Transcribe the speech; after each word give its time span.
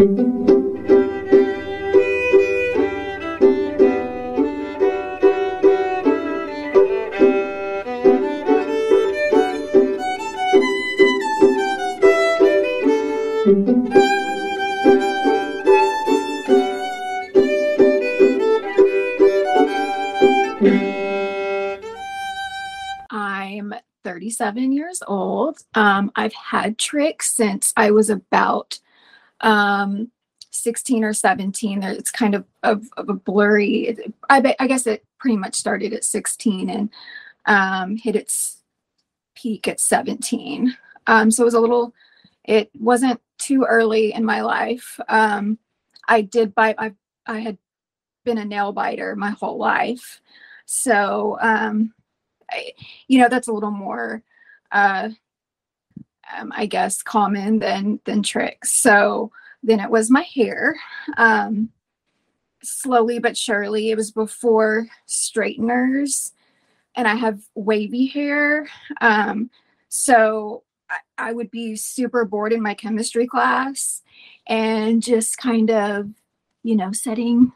I'm 0.00 0.08
37 24.04 24.72
years 24.72 25.02
old. 25.06 25.58
Um, 25.74 26.10
I've 26.16 26.32
had 26.32 26.78
tricks 26.78 27.34
since 27.34 27.74
I 27.76 27.90
was 27.90 28.08
about 28.08 28.80
um, 29.40 30.10
16 30.50 31.04
or 31.04 31.12
17. 31.12 31.82
It's 31.82 32.10
kind 32.10 32.34
of, 32.34 32.44
of, 32.62 32.86
of 32.96 33.08
a 33.08 33.14
blurry, 33.14 33.96
I, 34.28 34.40
bet, 34.40 34.56
I 34.58 34.66
guess 34.66 34.86
it 34.86 35.04
pretty 35.18 35.36
much 35.36 35.54
started 35.54 35.92
at 35.92 36.04
16 36.04 36.70
and 36.70 36.90
um, 37.46 37.96
hit 37.96 38.16
its 38.16 38.62
peak 39.34 39.68
at 39.68 39.80
17. 39.80 40.76
Um, 41.06 41.30
so 41.30 41.42
it 41.42 41.46
was 41.46 41.54
a 41.54 41.60
little, 41.60 41.94
it 42.44 42.70
wasn't 42.78 43.20
too 43.38 43.64
early 43.64 44.12
in 44.12 44.24
my 44.24 44.42
life. 44.42 44.98
Um, 45.08 45.58
I 46.08 46.22
did 46.22 46.54
bite, 46.54 46.76
I, 46.78 46.92
I 47.26 47.38
had 47.38 47.58
been 48.24 48.38
a 48.38 48.44
nail 48.44 48.72
biter 48.72 49.16
my 49.16 49.30
whole 49.30 49.58
life. 49.58 50.20
So, 50.66 51.38
um, 51.40 51.94
I, 52.50 52.72
you 53.08 53.18
know, 53.18 53.28
that's 53.28 53.48
a 53.48 53.52
little 53.52 53.70
more, 53.70 54.22
uh, 54.72 55.10
um, 56.38 56.52
I 56.56 56.66
guess, 56.66 57.02
common 57.02 57.58
than 57.58 58.00
than 58.04 58.22
tricks. 58.22 58.72
So 58.72 59.30
then 59.62 59.80
it 59.80 59.90
was 59.90 60.10
my 60.10 60.22
hair. 60.22 60.76
Um, 61.16 61.70
slowly 62.62 63.18
but 63.18 63.36
surely, 63.36 63.90
it 63.90 63.96
was 63.96 64.10
before 64.10 64.86
straighteners, 65.06 66.32
and 66.94 67.08
I 67.08 67.14
have 67.14 67.40
wavy 67.54 68.06
hair. 68.06 68.68
Um, 69.00 69.50
so 69.88 70.62
I, 70.90 71.30
I 71.30 71.32
would 71.32 71.50
be 71.50 71.76
super 71.76 72.24
bored 72.24 72.52
in 72.52 72.62
my 72.62 72.74
chemistry 72.74 73.26
class, 73.26 74.02
and 74.46 75.02
just 75.02 75.38
kind 75.38 75.70
of, 75.70 76.10
you 76.62 76.76
know, 76.76 76.92
sitting 76.92 77.52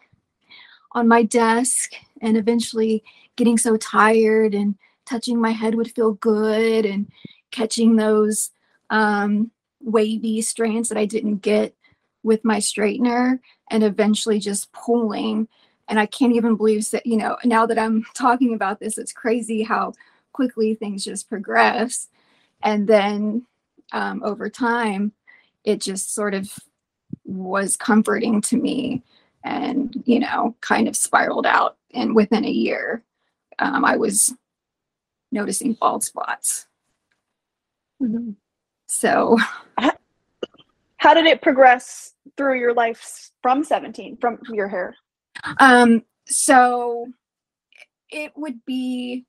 on 0.92 1.08
my 1.08 1.22
desk, 1.22 1.92
and 2.20 2.36
eventually 2.36 3.02
getting 3.36 3.58
so 3.58 3.76
tired 3.76 4.54
and 4.54 4.76
touching 5.06 5.40
my 5.40 5.50
head 5.50 5.74
would 5.74 5.90
feel 5.92 6.12
good 6.14 6.86
and 6.86 7.10
catching 7.50 7.96
those 7.96 8.50
um, 8.90 9.50
wavy 9.80 10.40
strands 10.42 10.88
that 10.88 10.98
I 10.98 11.06
didn't 11.06 11.36
get 11.36 11.74
with 12.22 12.44
my 12.44 12.58
straightener 12.58 13.38
and 13.70 13.84
eventually 13.84 14.38
just 14.38 14.72
pulling. 14.72 15.46
And 15.88 16.00
I 16.00 16.06
can't 16.06 16.34
even 16.34 16.56
believe 16.56 16.90
that, 16.90 17.06
you 17.06 17.16
know, 17.16 17.36
now 17.44 17.66
that 17.66 17.78
I'm 17.78 18.04
talking 18.14 18.54
about 18.54 18.80
this, 18.80 18.98
it's 18.98 19.12
crazy 19.12 19.62
how 19.62 19.92
quickly 20.32 20.74
things 20.74 21.04
just 21.04 21.28
progress. 21.28 22.08
And 22.62 22.88
then 22.88 23.46
um, 23.92 24.22
over 24.24 24.48
time, 24.48 25.12
it 25.64 25.80
just 25.80 26.14
sort 26.14 26.34
of 26.34 26.50
was 27.24 27.76
comforting 27.76 28.40
to 28.40 28.56
me 28.56 29.02
and, 29.44 30.02
you 30.06 30.18
know, 30.18 30.56
kind 30.60 30.88
of 30.88 30.96
spiraled 30.96 31.46
out. 31.46 31.76
And 31.92 32.14
within 32.14 32.44
a 32.44 32.50
year, 32.50 33.02
um, 33.58 33.84
I 33.84 33.96
was 33.96 34.34
noticing 35.30 35.74
bald 35.74 36.02
spots. 36.02 36.66
Mm-hmm. 38.02 38.32
So, 38.86 39.38
how 40.96 41.14
did 41.14 41.26
it 41.26 41.42
progress 41.42 42.14
through 42.36 42.58
your 42.58 42.74
life 42.74 43.30
from 43.42 43.64
17 43.64 44.16
from 44.18 44.38
your 44.50 44.68
hair? 44.68 44.96
Um, 45.58 46.04
so 46.26 47.08
it 48.10 48.32
would 48.36 48.64
be 48.64 49.24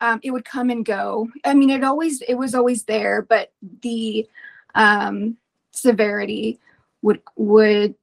um, 0.00 0.20
it 0.22 0.30
would 0.30 0.44
come 0.44 0.70
and 0.70 0.84
go. 0.84 1.28
I 1.44 1.54
mean, 1.54 1.70
it 1.70 1.84
always 1.84 2.22
it 2.22 2.34
was 2.34 2.54
always 2.54 2.84
there, 2.84 3.22
but 3.22 3.52
the 3.82 4.26
um, 4.74 5.36
severity 5.72 6.58
would 7.02 7.22
would 7.36 7.94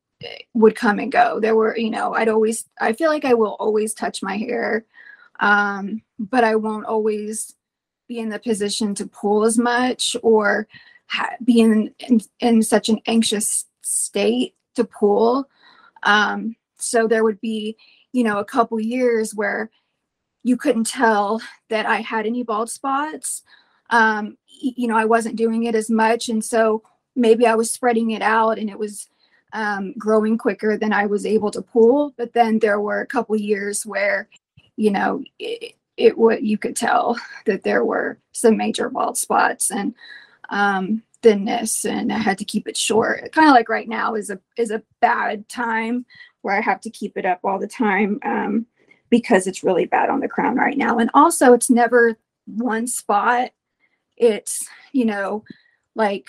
would 0.54 0.76
come 0.76 1.00
and 1.00 1.12
go. 1.12 1.40
There 1.40 1.56
were, 1.56 1.78
you 1.78 1.90
know, 1.90 2.14
I'd 2.14 2.30
always 2.30 2.66
I 2.80 2.94
feel 2.94 3.10
like 3.10 3.26
I 3.26 3.34
will 3.34 3.56
always 3.60 3.94
touch 3.94 4.24
my 4.24 4.38
hair 4.38 4.86
um, 5.40 6.02
but 6.20 6.44
I 6.44 6.56
won't 6.56 6.86
always 6.86 7.56
be 8.08 8.20
in 8.20 8.30
the 8.30 8.40
position 8.40 8.96
to 8.96 9.08
pull 9.08 9.44
as 9.44 9.58
much 9.58 10.16
or 10.24 10.68
ha- 11.08 11.36
be 11.44 11.62
in, 11.62 11.94
in, 12.00 12.22
in 12.40 12.64
such 12.64 12.90
an 12.90 13.00
anxious 13.06 13.66
state 13.82 14.56
to 14.76 14.84
pull. 14.84 15.48
Um, 16.04 16.56
so 16.78 17.08
there 17.08 17.24
would 17.24 17.40
be, 17.42 17.78
you 18.12 18.24
know, 18.24 18.40
a 18.40 18.46
couple 18.46 18.80
years 18.80 19.34
where 19.34 19.70
you 20.44 20.58
couldn't 20.58 20.88
tell 20.88 21.42
that 21.70 21.86
I 21.86 22.02
had 22.02 22.26
any 22.26 22.44
bald 22.44 22.70
spots. 22.70 23.44
Um, 23.90 24.38
you 24.48 24.88
know, 24.88 24.98
I 24.98 25.06
wasn't 25.06 25.36
doing 25.36 25.64
it 25.64 25.76
as 25.76 25.90
much, 25.90 26.30
and 26.30 26.44
so 26.44 26.84
maybe 27.16 27.46
I 27.46 27.56
was 27.56 27.72
spreading 27.72 28.12
it 28.12 28.22
out, 28.22 28.58
and 28.58 28.70
it 28.70 28.78
was 28.78 29.08
um, 29.54 29.94
growing 29.98 30.38
quicker 30.38 30.78
than 30.78 30.92
I 30.92 31.06
was 31.06 31.26
able 31.26 31.52
to 31.52 31.62
pull. 31.62 32.14
But 32.18 32.34
then 32.34 32.60
there 32.60 32.80
were 32.80 33.02
a 33.02 33.08
couple 33.08 33.36
years 33.36 33.86
where 33.86 34.28
you 34.76 34.92
know, 34.92 35.24
it, 35.40 35.76
it 35.98 36.18
would 36.18 36.46
you 36.46 36.58
could 36.58 36.76
tell 36.76 37.18
that 37.46 37.64
there 37.64 37.86
were 37.86 38.20
some 38.32 38.58
major 38.58 38.90
bald 38.90 39.18
spots 39.18 39.72
and 39.72 39.94
um, 40.50 41.04
thinness, 41.22 41.86
and 41.86 42.12
I 42.12 42.18
had 42.18 42.38
to 42.40 42.46
keep 42.46 42.68
it 42.68 42.78
short. 42.78 43.32
Kind 43.32 43.48
of 43.48 43.54
like 43.54 43.70
right 43.70 43.88
now 43.88 44.16
is 44.16 44.30
a 44.30 44.40
is 44.58 44.72
a 44.72 44.84
bad 45.02 45.48
time 45.50 46.06
where 46.42 46.56
I 46.56 46.62
have 46.62 46.82
to 46.82 46.90
keep 46.90 47.18
it 47.18 47.26
up 47.26 47.40
all 47.44 47.60
the 47.60 47.68
time 47.68 48.20
um, 48.24 48.66
because 49.10 49.48
it's 49.48 49.64
really 49.64 49.86
bad 49.86 50.10
on 50.10 50.20
the 50.20 50.28
crown 50.28 50.56
right 50.56 50.78
now. 50.78 50.98
And 50.98 51.10
also, 51.14 51.54
it's 51.54 51.70
never 51.70 52.18
one 52.46 52.88
spot. 52.88 53.52
It's 54.18 54.68
you 54.92 55.06
know, 55.06 55.44
like 55.96 56.28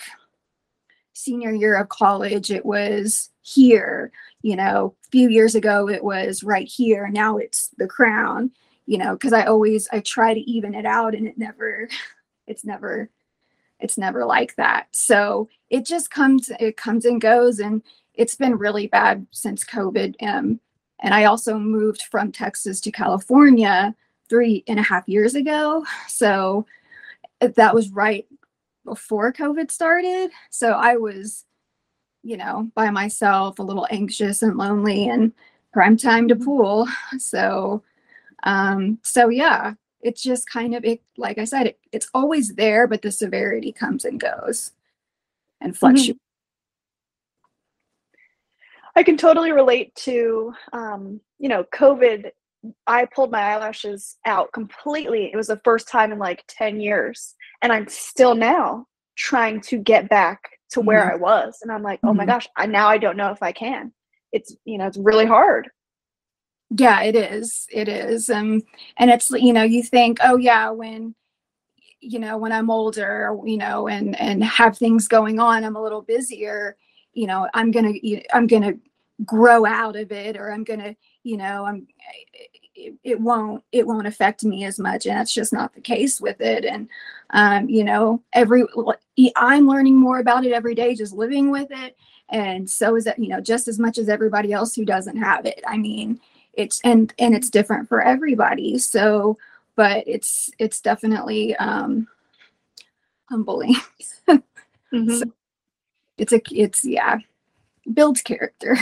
senior 1.13 1.53
year 1.53 1.75
of 1.75 1.89
college, 1.89 2.51
it 2.51 2.65
was 2.65 3.29
here 3.41 4.11
you 4.41 4.55
know 4.55 4.95
a 5.05 5.09
few 5.09 5.29
years 5.29 5.55
ago 5.55 5.87
it 5.87 6.03
was 6.03 6.43
right 6.43 6.67
here 6.67 7.07
now 7.09 7.37
it's 7.37 7.69
the 7.77 7.87
crown 7.87 8.51
you 8.85 8.97
know 8.97 9.13
because 9.13 9.33
i 9.33 9.43
always 9.45 9.87
i 9.91 9.99
try 9.99 10.33
to 10.33 10.39
even 10.41 10.73
it 10.73 10.85
out 10.85 11.15
and 11.15 11.27
it 11.27 11.37
never 11.37 11.87
it's 12.47 12.65
never 12.65 13.09
it's 13.79 13.97
never 13.97 14.25
like 14.25 14.55
that. 14.55 14.87
So 14.91 15.49
it 15.69 15.85
just 15.85 16.09
comes 16.09 16.49
it 16.59 16.77
comes 16.77 17.05
and 17.05 17.19
goes 17.19 17.59
and 17.59 17.81
it's 18.13 18.35
been 18.35 18.57
really 18.57 18.87
bad 18.87 19.27
since 19.31 19.65
covid 19.65 20.15
um, 20.21 20.59
and 21.01 21.13
i 21.13 21.25
also 21.25 21.57
moved 21.57 22.03
from 22.03 22.31
texas 22.31 22.79
to 22.81 22.91
california 22.91 23.93
three 24.29 24.63
and 24.67 24.79
a 24.79 24.83
half 24.83 25.07
years 25.07 25.35
ago. 25.35 25.85
So 26.07 26.65
that 27.41 27.75
was 27.75 27.89
right 27.89 28.25
before 28.85 29.33
covid 29.33 29.71
started. 29.71 30.31
So 30.49 30.71
i 30.71 30.95
was 30.95 31.45
you 32.23 32.37
know, 32.37 32.71
by 32.73 32.89
myself, 32.89 33.59
a 33.59 33.63
little 33.63 33.85
anxious 33.91 34.41
and 34.41 34.57
lonely 34.57 35.07
and 35.07 35.31
prime 35.71 35.95
time 35.95 36.27
to 36.27 36.35
pool. 36.35 36.87
So, 37.19 37.83
um, 38.45 38.99
so 39.03 39.29
yeah, 39.29 39.73
it's 40.01 40.21
just 40.21 40.49
kind 40.49 40.75
of 40.75 40.85
it, 40.85 41.01
like 41.17 41.37
I 41.37 41.45
said, 41.45 41.67
it, 41.67 41.79
it's 41.91 42.09
always 42.13 42.55
there, 42.55 42.87
but 42.87 43.01
the 43.01 43.11
severity 43.11 43.71
comes 43.71 44.05
and 44.05 44.19
goes 44.19 44.71
and 45.59 45.73
mm-hmm. 45.73 45.79
fluctuates. 45.79 46.19
I 48.95 49.03
can 49.03 49.17
totally 49.17 49.51
relate 49.51 49.93
to, 49.95 50.53
um, 50.71 51.19
you 51.37 51.49
know, 51.49 51.65
COVID. 51.73 52.29
I 52.87 53.05
pulled 53.05 53.31
my 53.31 53.41
eyelashes 53.41 54.15
out 54.25 54.53
completely. 54.53 55.31
It 55.31 55.35
was 55.35 55.47
the 55.47 55.59
first 55.65 55.87
time 55.87 56.11
in 56.11 56.19
like 56.19 56.43
10 56.47 56.79
years. 56.79 57.35
And 57.61 57.73
I'm 57.73 57.87
still 57.89 58.35
now 58.35 58.85
trying 59.17 59.59
to 59.61 59.77
get 59.77 60.07
back 60.07 60.49
to 60.71 60.81
where 60.81 61.01
mm-hmm. 61.01 61.11
I 61.11 61.15
was. 61.15 61.57
And 61.61 61.71
I'm 61.71 61.83
like, 61.83 61.99
oh 62.03 62.09
mm-hmm. 62.09 62.17
my 62.17 62.25
gosh, 62.25 62.47
I 62.55 62.67
now 62.67 62.87
I 62.87 62.97
don't 62.97 63.17
know 63.17 63.31
if 63.31 63.43
I 63.43 63.51
can. 63.51 63.91
It's 64.31 64.55
you 64.65 64.77
know, 64.77 64.87
it's 64.87 64.97
really 64.97 65.25
hard. 65.25 65.69
Yeah, 66.69 67.03
it 67.03 67.15
is. 67.15 67.67
It 67.71 67.87
is. 67.87 68.29
Um 68.29 68.63
and 68.97 69.09
it's 69.11 69.29
you 69.31 69.53
know, 69.53 69.63
you 69.63 69.83
think, 69.83 70.17
oh 70.23 70.37
yeah, 70.37 70.69
when 70.69 71.15
you 72.01 72.19
know, 72.19 72.37
when 72.37 72.51
I'm 72.51 72.69
older, 72.69 73.35
you 73.43 73.57
know, 73.57 73.87
and 73.87 74.19
and 74.19 74.43
have 74.43 74.77
things 74.77 75.07
going 75.07 75.39
on, 75.39 75.63
I'm 75.63 75.75
a 75.75 75.81
little 75.81 76.01
busier, 76.01 76.77
you 77.13 77.27
know, 77.27 77.47
I'm 77.53 77.71
going 77.71 77.93
to 77.93 78.35
I'm 78.35 78.47
going 78.47 78.63
to 78.63 78.79
grow 79.25 79.65
out 79.65 79.95
of 79.95 80.11
it 80.11 80.37
or 80.37 80.51
I'm 80.51 80.63
going 80.63 80.81
to, 80.81 80.95
you 81.23 81.37
know, 81.37 81.65
I'm 81.65 81.87
it, 82.75 82.93
it, 83.03 83.19
won't 83.19 83.63
it 83.71 83.87
won't 83.87 84.07
affect 84.07 84.43
me 84.43 84.65
as 84.65 84.79
much 84.79 85.05
and 85.05 85.17
that's 85.17 85.33
just 85.33 85.53
not 85.53 85.73
the 85.73 85.81
case 85.81 86.19
with 86.19 86.41
it 86.41 86.65
and 86.65 86.89
um, 87.29 87.69
you 87.69 87.83
know 87.85 88.21
every 88.33 88.65
i'm 89.37 89.65
learning 89.67 89.95
more 89.95 90.19
about 90.19 90.45
it 90.45 90.51
every 90.51 90.75
day 90.75 90.93
just 90.93 91.13
living 91.13 91.49
with 91.49 91.67
it 91.71 91.95
and 92.29 92.69
so 92.69 92.95
is 92.95 93.05
that 93.05 93.17
you 93.17 93.29
know 93.29 93.39
just 93.39 93.69
as 93.69 93.79
much 93.79 93.97
as 93.97 94.09
everybody 94.09 94.51
else 94.51 94.75
who 94.75 94.83
doesn't 94.83 95.15
have 95.15 95.45
it 95.45 95.61
i 95.65 95.77
mean 95.77 96.19
it's 96.55 96.81
and 96.83 97.13
and 97.19 97.35
it's 97.35 97.49
different 97.49 97.87
for 97.87 98.01
everybody 98.01 98.77
so 98.77 99.37
but 99.75 100.03
it's 100.07 100.49
it's 100.59 100.81
definitely 100.81 101.55
um 101.57 102.07
humbling 103.29 103.75
mm-hmm. 104.27 105.09
so 105.09 105.23
it's 106.17 106.33
a 106.33 106.41
it's 106.51 106.85
yeah 106.85 107.17
builds 107.93 108.21
character 108.21 108.75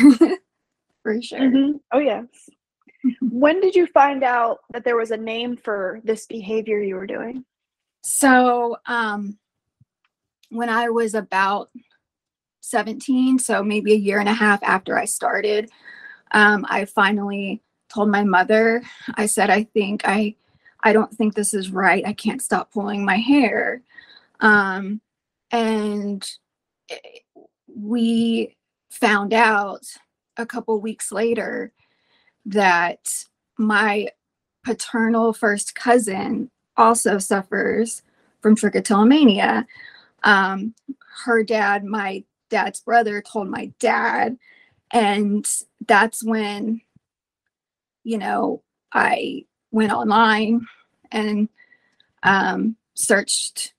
for 1.04 1.22
sure. 1.22 1.40
Mhm. 1.40 1.80
Oh 1.92 2.00
yes. 2.00 2.26
when 3.22 3.60
did 3.60 3.76
you 3.76 3.86
find 3.88 4.24
out 4.24 4.60
that 4.72 4.86
there 4.86 4.96
was 4.96 5.12
a 5.12 5.18
name 5.18 5.58
for 5.58 6.00
this 6.04 6.26
behavior 6.26 6.80
you 6.80 6.96
were 6.96 7.08
doing? 7.08 7.44
So, 8.02 8.78
um, 8.86 9.38
when 10.50 10.70
I 10.70 10.90
was 10.90 11.14
about 11.14 11.70
17, 12.62 13.40
so 13.40 13.64
maybe 13.64 13.94
a 13.94 13.98
year 13.98 14.20
and 14.20 14.30
a 14.30 14.34
half 14.34 14.62
after 14.64 14.98
I 14.98 15.06
started, 15.06 15.70
um, 16.34 16.66
I 16.70 16.86
finally 16.86 17.62
told 17.90 18.10
my 18.10 18.24
mother, 18.24 18.84
I 19.16 19.28
said, 19.28 19.50
I 19.50 19.64
think 19.64 20.02
I, 20.06 20.36
I 20.82 20.94
don't 20.94 21.14
think 21.14 21.36
this 21.36 21.54
is 21.54 21.72
right. 21.72 22.06
I 22.06 22.14
can't 22.14 22.42
stop 22.42 22.72
pulling 22.72 23.06
my 23.06 23.18
hair. 23.18 23.82
Um, 24.40 25.00
and 25.52 26.28
eh, 26.90 26.98
we 27.68 28.58
found 28.90 29.34
out 29.34 29.86
a 30.38 30.46
couple 30.46 30.80
weeks 30.80 31.12
later 31.12 31.72
that 32.46 33.26
my 33.58 34.10
paternal 34.64 35.34
first 35.34 35.76
cousin 35.76 36.50
also 36.76 37.20
suffers 37.20 38.02
from 38.42 38.56
trichotillomania. 38.56 39.66
Um, 40.24 40.74
her 41.26 41.44
dad, 41.44 41.86
my 41.86 42.24
dad's 42.50 42.80
brother, 42.80 43.22
told 43.22 43.50
my 43.50 43.72
dad, 43.80 44.38
and 44.94 45.46
that's 45.88 46.24
when, 46.24 46.82
you 48.04 48.20
know, 48.20 48.62
I 48.94 49.46
went 49.72 49.92
online 49.92 50.68
and 51.12 51.50
um, 52.22 52.76
searched 52.94 53.74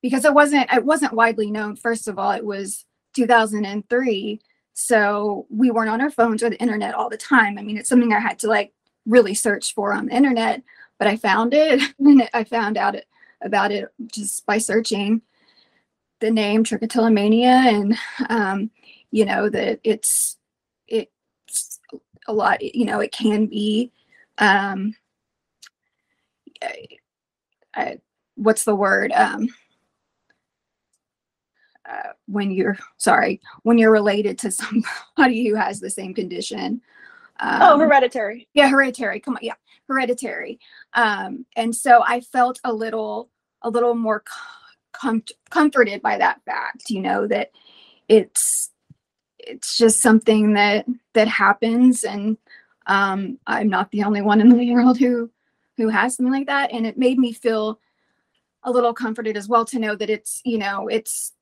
because 0.00 0.24
it 0.24 0.32
wasn't 0.32 0.72
it 0.72 0.84
wasn't 0.84 1.14
widely 1.14 1.50
known. 1.50 1.74
First 1.74 2.06
of 2.06 2.18
all, 2.18 2.30
it 2.30 2.44
was 2.44 2.86
2003, 3.14 4.40
so 4.72 5.46
we 5.50 5.70
weren't 5.72 5.90
on 5.90 6.00
our 6.00 6.10
phones 6.10 6.42
or 6.42 6.50
the 6.50 6.60
internet 6.60 6.94
all 6.94 7.10
the 7.10 7.16
time. 7.16 7.58
I 7.58 7.62
mean, 7.62 7.76
it's 7.76 7.88
something 7.88 8.12
I 8.12 8.20
had 8.20 8.38
to 8.40 8.46
like 8.48 8.72
really 9.04 9.34
search 9.34 9.74
for 9.74 9.92
on 9.92 10.06
the 10.06 10.14
internet, 10.14 10.62
but 10.96 11.08
I 11.08 11.16
found 11.16 11.54
it 11.54 11.82
and 11.98 12.28
I 12.32 12.44
found 12.44 12.76
out 12.76 12.94
it, 12.94 13.06
about 13.42 13.72
it 13.72 13.88
just 14.06 14.46
by 14.46 14.58
searching 14.58 15.22
the 16.20 16.30
name 16.30 16.62
trichotillomania 16.62 17.44
and 17.44 17.98
um, 18.28 18.70
you 19.10 19.24
know 19.24 19.48
that 19.48 19.80
it's 19.82 20.36
it's 20.36 20.36
a 22.28 22.32
lot 22.32 22.62
you 22.62 22.84
know 22.84 23.00
it 23.00 23.12
can 23.12 23.46
be 23.46 23.90
um, 24.38 24.94
I, 26.62 26.86
I, 27.74 27.98
what's 28.36 28.64
the 28.64 28.74
word 28.74 29.12
um, 29.12 29.48
uh, 31.88 32.12
when 32.26 32.50
you're 32.50 32.78
sorry 32.96 33.40
when 33.62 33.78
you're 33.78 33.92
related 33.92 34.38
to 34.38 34.50
somebody 35.16 35.48
who 35.48 35.54
has 35.54 35.80
the 35.80 35.90
same 35.90 36.14
condition 36.14 36.80
um, 37.40 37.58
oh 37.62 37.78
hereditary. 37.78 38.48
Yeah 38.54 38.68
hereditary 38.68 39.20
come 39.20 39.34
on 39.36 39.40
yeah 39.42 39.54
hereditary. 39.88 40.58
Um, 40.94 41.44
and 41.56 41.74
so 41.74 42.02
i 42.06 42.20
felt 42.20 42.60
a 42.64 42.72
little 42.72 43.30
a 43.62 43.70
little 43.70 43.94
more 43.94 44.22
com- 44.92 45.24
comforted 45.50 46.02
by 46.02 46.18
that 46.18 46.40
fact 46.44 46.88
you 46.88 47.00
know 47.00 47.26
that 47.26 47.50
it's 48.08 48.71
it's 49.42 49.76
just 49.76 50.00
something 50.00 50.54
that 50.54 50.86
that 51.14 51.28
happens 51.28 52.04
and 52.04 52.36
um, 52.86 53.38
i'm 53.46 53.68
not 53.68 53.90
the 53.90 54.02
only 54.02 54.22
one 54.22 54.40
in 54.40 54.48
the 54.48 54.72
world 54.72 54.98
who 54.98 55.30
who 55.76 55.88
has 55.88 56.16
something 56.16 56.32
like 56.32 56.46
that. 56.46 56.72
And 56.72 56.86
it 56.86 56.98
made 56.98 57.18
me 57.18 57.32
feel 57.32 57.78
a 58.64 58.70
little 58.70 58.94
comforted 58.94 59.36
as 59.36 59.48
well 59.48 59.64
to 59.66 59.78
know 59.78 59.96
that 59.96 60.10
it's 60.10 60.40
you 60.44 60.58
know 60.58 60.88
it's 60.88 61.32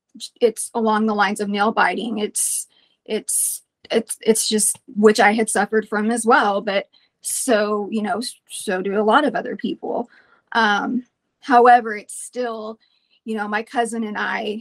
it's 0.40 0.70
along 0.74 1.06
the 1.06 1.14
lines 1.14 1.40
of 1.40 1.48
nail 1.48 1.72
biting. 1.72 2.18
It's 2.18 2.66
it's 3.04 3.62
it's 3.90 4.18
it's 4.20 4.48
just 4.48 4.78
which 4.96 5.18
i 5.18 5.32
had 5.32 5.50
suffered 5.50 5.88
from 5.88 6.12
as 6.12 6.24
well 6.24 6.60
but 6.60 6.88
so 7.22 7.88
you 7.90 8.02
know 8.02 8.20
so 8.48 8.80
do 8.80 8.98
a 8.98 9.02
lot 9.02 9.24
of 9.24 9.34
other 9.34 9.56
people. 9.56 10.08
Um 10.52 11.04
however 11.40 11.96
it's 11.96 12.14
still 12.14 12.78
you 13.24 13.36
know 13.36 13.48
my 13.48 13.62
cousin 13.62 14.04
and 14.04 14.16
i 14.18 14.60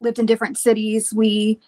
lived 0.00 0.18
in 0.18 0.26
different 0.26 0.58
cities. 0.58 1.12
We 1.12 1.60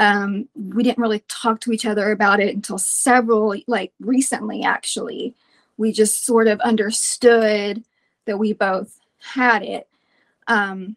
um 0.00 0.48
we 0.54 0.82
didn't 0.82 0.98
really 0.98 1.22
talk 1.28 1.60
to 1.60 1.72
each 1.72 1.86
other 1.86 2.10
about 2.10 2.40
it 2.40 2.54
until 2.54 2.78
several 2.78 3.54
like 3.68 3.92
recently 4.00 4.64
actually 4.64 5.34
we 5.76 5.92
just 5.92 6.26
sort 6.26 6.48
of 6.48 6.60
understood 6.60 7.84
that 8.26 8.38
we 8.38 8.52
both 8.52 8.98
had 9.20 9.62
it 9.62 9.88
um 10.48 10.96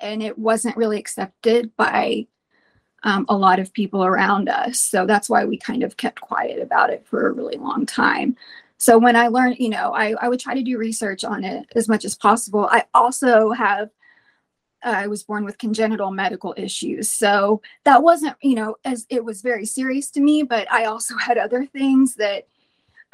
and 0.00 0.22
it 0.22 0.38
wasn't 0.38 0.76
really 0.76 0.98
accepted 0.98 1.74
by 1.76 2.24
um, 3.04 3.26
a 3.28 3.36
lot 3.36 3.58
of 3.58 3.72
people 3.72 4.04
around 4.04 4.48
us. 4.48 4.80
So 4.80 5.06
that's 5.06 5.30
why 5.30 5.44
we 5.44 5.56
kind 5.56 5.82
of 5.82 5.96
kept 5.96 6.20
quiet 6.20 6.60
about 6.60 6.90
it 6.90 7.06
for 7.06 7.26
a 7.26 7.32
really 7.32 7.56
long 7.56 7.86
time. 7.86 8.36
So 8.78 8.98
when 8.98 9.16
I 9.16 9.28
learned, 9.28 9.56
you 9.58 9.68
know, 9.68 9.92
I, 9.92 10.14
I 10.20 10.28
would 10.28 10.40
try 10.40 10.54
to 10.54 10.62
do 10.62 10.78
research 10.78 11.24
on 11.24 11.44
it 11.44 11.66
as 11.74 11.88
much 11.88 12.04
as 12.04 12.14
possible. 12.14 12.68
I 12.70 12.84
also 12.94 13.50
have, 13.50 13.90
I 14.82 15.06
was 15.06 15.24
born 15.24 15.44
with 15.44 15.58
congenital 15.58 16.10
medical 16.10 16.54
issues. 16.56 17.10
So 17.10 17.60
that 17.84 18.02
wasn't, 18.02 18.36
you 18.42 18.54
know, 18.54 18.76
as 18.84 19.06
it 19.10 19.24
was 19.24 19.42
very 19.42 19.64
serious 19.64 20.10
to 20.12 20.20
me, 20.20 20.42
but 20.42 20.70
I 20.70 20.84
also 20.84 21.16
had 21.16 21.38
other 21.38 21.66
things 21.66 22.14
that, 22.16 22.46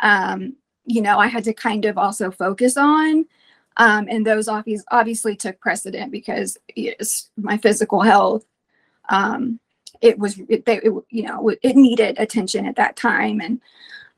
um, 0.00 0.56
you 0.84 1.00
know, 1.00 1.18
I 1.18 1.28
had 1.28 1.44
to 1.44 1.54
kind 1.54 1.84
of 1.86 1.96
also 1.96 2.30
focus 2.30 2.76
on. 2.76 3.26
Um, 3.76 4.06
and 4.08 4.24
those 4.24 4.48
obviously, 4.48 5.36
took 5.36 5.58
precedent 5.58 6.12
because 6.12 6.56
it's 6.68 7.30
my 7.36 7.56
physical 7.56 8.02
health. 8.02 8.44
Um, 9.08 9.58
it 10.00 10.18
was, 10.18 10.38
it, 10.48 10.64
they, 10.64 10.76
it, 10.78 10.92
you 11.10 11.22
know, 11.22 11.48
it 11.48 11.76
needed 11.76 12.18
attention 12.18 12.66
at 12.66 12.76
that 12.76 12.96
time. 12.96 13.40
And, 13.40 13.60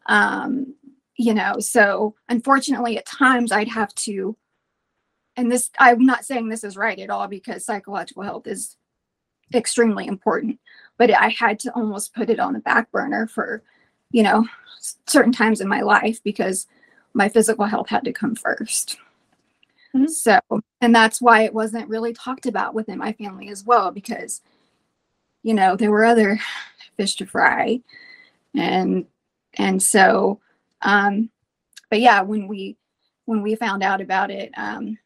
um, 0.06 0.74
you 1.16 1.32
know, 1.32 1.54
so 1.60 2.14
unfortunately, 2.28 2.98
at 2.98 3.06
times 3.06 3.52
I'd 3.52 3.68
have 3.68 3.94
to, 3.94 4.36
and 5.36 5.50
this, 5.50 5.70
I'm 5.78 6.04
not 6.04 6.24
saying 6.24 6.48
this 6.48 6.64
is 6.64 6.76
right 6.76 6.98
at 6.98 7.10
all 7.10 7.28
because 7.28 7.64
psychological 7.64 8.22
health 8.22 8.46
is 8.46 8.76
extremely 9.54 10.06
important, 10.06 10.58
but 10.96 11.10
I 11.10 11.28
had 11.28 11.58
to 11.60 11.72
almost 11.74 12.14
put 12.14 12.30
it 12.30 12.40
on 12.40 12.52
the 12.52 12.58
back 12.60 12.90
burner 12.90 13.26
for, 13.26 13.62
you 14.10 14.22
know, 14.22 14.46
certain 15.06 15.32
times 15.32 15.60
in 15.60 15.68
my 15.68 15.82
life 15.82 16.22
because 16.22 16.66
my 17.14 17.28
physical 17.28 17.64
health 17.64 17.88
had 17.88 18.04
to 18.04 18.12
come 18.12 18.34
first. 18.34 18.98
Mm-hmm. 19.94 20.08
So, 20.08 20.40
and 20.80 20.94
that's 20.94 21.20
why 21.20 21.42
it 21.42 21.54
wasn't 21.54 21.88
really 21.88 22.12
talked 22.12 22.46
about 22.46 22.74
within 22.74 22.98
my 22.98 23.12
family 23.12 23.48
as 23.48 23.64
well, 23.64 23.90
because, 23.90 24.42
you 25.42 25.54
know, 25.54 25.76
there 25.76 25.90
were 25.90 26.04
other 26.04 26.38
fish 26.96 27.16
to 27.16 27.26
fry. 27.26 27.80
And, 28.54 29.06
and 29.54 29.82
so, 29.82 30.40
um, 30.82 31.30
but 31.88 32.00
yeah, 32.00 32.22
when 32.22 32.48
we, 32.48 32.76
when 33.26 33.42
we 33.42 33.54
found 33.54 33.82
out 33.82 34.00
about 34.00 34.30
it, 34.30 34.50
um, 34.56 34.98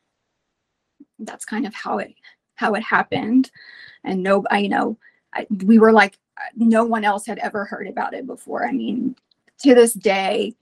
that's 1.20 1.44
kind 1.44 1.66
of 1.66 1.74
how 1.74 1.98
it, 1.98 2.14
how 2.54 2.74
it 2.74 2.82
happened. 2.82 3.50
And 4.04 4.22
no, 4.22 4.44
I, 4.50 4.58
you 4.58 4.68
know, 4.68 4.98
I, 5.34 5.46
we 5.64 5.78
were 5.78 5.92
like, 5.92 6.18
no 6.56 6.84
one 6.84 7.04
else 7.04 7.26
had 7.26 7.38
ever 7.38 7.64
heard 7.64 7.86
about 7.86 8.14
it 8.14 8.26
before. 8.26 8.66
I 8.66 8.72
mean, 8.72 9.16
to 9.62 9.74
this 9.74 9.92
day, 9.92 10.54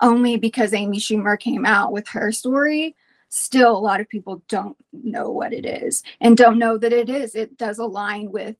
only 0.00 0.36
because 0.36 0.74
Amy 0.74 0.98
Schumer 0.98 1.38
came 1.38 1.64
out 1.64 1.92
with 1.92 2.08
her 2.08 2.32
story, 2.32 2.96
still 3.34 3.74
a 3.74 3.78
lot 3.78 4.00
of 4.00 4.08
people 4.10 4.42
don't 4.48 4.76
know 4.92 5.30
what 5.30 5.54
it 5.54 5.64
is 5.64 6.02
and 6.20 6.36
don't 6.36 6.58
know 6.58 6.76
that 6.76 6.92
it 6.92 7.08
is 7.08 7.34
it 7.34 7.56
does 7.56 7.78
align 7.78 8.30
with 8.30 8.56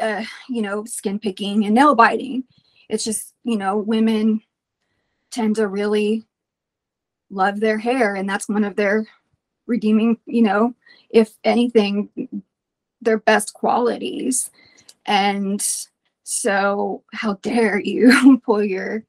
uh, 0.00 0.22
you 0.50 0.60
know 0.60 0.84
skin 0.84 1.18
picking 1.18 1.64
and 1.64 1.74
nail 1.74 1.94
biting 1.94 2.44
it's 2.90 3.04
just 3.04 3.32
you 3.44 3.56
know 3.56 3.78
women 3.78 4.42
tend 5.30 5.56
to 5.56 5.66
really 5.66 6.26
love 7.30 7.58
their 7.58 7.78
hair 7.78 8.14
and 8.16 8.28
that's 8.28 8.50
one 8.50 8.64
of 8.64 8.76
their 8.76 9.06
redeeming 9.68 10.18
you 10.26 10.42
know 10.42 10.74
if 11.10 11.36
anything 11.44 12.08
their 13.00 13.18
best 13.18 13.54
qualities. 13.54 14.50
And 15.06 15.64
so 16.24 17.02
how 17.12 17.34
dare 17.34 17.80
you 17.80 18.40
pull 18.44 18.62
your 18.62 19.04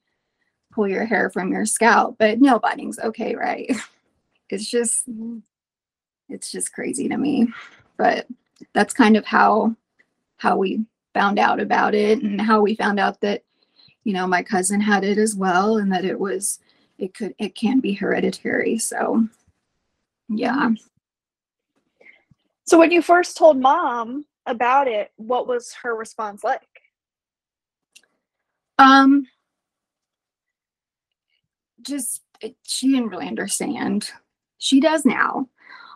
pull 0.71 0.87
your 0.87 1.05
hair 1.05 1.29
from 1.29 1.51
your 1.51 1.65
scalp? 1.65 2.17
But 2.17 2.39
nail 2.39 2.59
biting's 2.59 2.99
okay 2.99 3.35
right. 3.35 3.71
It's 4.51 4.67
just 4.67 5.07
it's 6.27 6.51
just 6.51 6.73
crazy 6.73 7.07
to 7.07 7.17
me. 7.17 7.53
But 7.97 8.25
that's 8.73 8.95
kind 8.95 9.15
of 9.15 9.23
how 9.23 9.75
how 10.37 10.57
we 10.57 10.85
found 11.13 11.37
out 11.37 11.59
about 11.59 11.93
it 11.93 12.23
and 12.23 12.41
how 12.41 12.59
we 12.59 12.73
found 12.73 12.99
out 12.99 13.21
that 13.21 13.43
you 14.05 14.11
know 14.11 14.25
my 14.25 14.41
cousin 14.41 14.81
had 14.81 15.03
it 15.03 15.19
as 15.19 15.35
well 15.35 15.77
and 15.77 15.91
that 15.91 16.03
it 16.03 16.19
was 16.19 16.57
it 16.97 17.13
could 17.13 17.35
it 17.37 17.53
can 17.53 17.79
be 17.79 17.93
hereditary. 17.93 18.79
So 18.79 19.27
yeah. 20.29 20.69
So 22.65 22.77
when 22.77 22.91
you 22.91 23.01
first 23.01 23.37
told 23.37 23.59
mom 23.59 24.25
about 24.45 24.87
it 24.87 25.11
what 25.17 25.47
was 25.47 25.73
her 25.83 25.95
response 25.95 26.43
like? 26.43 26.61
Um 28.77 29.25
just 31.81 32.21
it, 32.41 32.55
she 32.63 32.91
didn't 32.91 33.09
really 33.09 33.27
understand. 33.27 34.09
She 34.57 34.79
does 34.79 35.05
now 35.05 35.49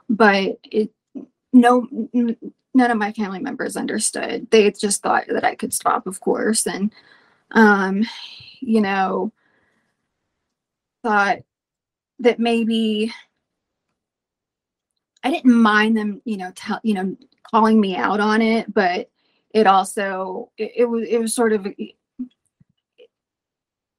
but 0.09 0.59
it 0.71 0.91
no 1.51 1.87
none 2.73 2.91
of 2.91 2.97
my 2.97 3.11
family 3.13 3.39
members 3.39 3.77
understood. 3.77 4.47
They 4.49 4.71
just 4.71 5.01
thought 5.01 5.25
that 5.27 5.43
I 5.43 5.55
could 5.55 5.73
stop, 5.73 6.07
of 6.07 6.19
course, 6.19 6.65
and 6.65 6.91
um, 7.51 8.03
you 8.59 8.81
know, 8.81 9.31
thought 11.03 11.39
that 12.19 12.39
maybe 12.39 13.11
I 15.23 15.31
didn't 15.31 15.53
mind 15.53 15.97
them, 15.97 16.21
you 16.25 16.37
know, 16.37 16.51
tell 16.55 16.79
you 16.83 16.93
know, 16.93 17.17
calling 17.51 17.79
me 17.79 17.95
out 17.95 18.19
on 18.19 18.41
it, 18.41 18.73
but 18.73 19.09
it 19.51 19.67
also 19.67 20.51
it, 20.57 20.71
it 20.77 20.85
was 20.85 21.07
it 21.07 21.19
was 21.19 21.33
sort 21.33 21.53
of 21.53 21.67
it 21.67 21.95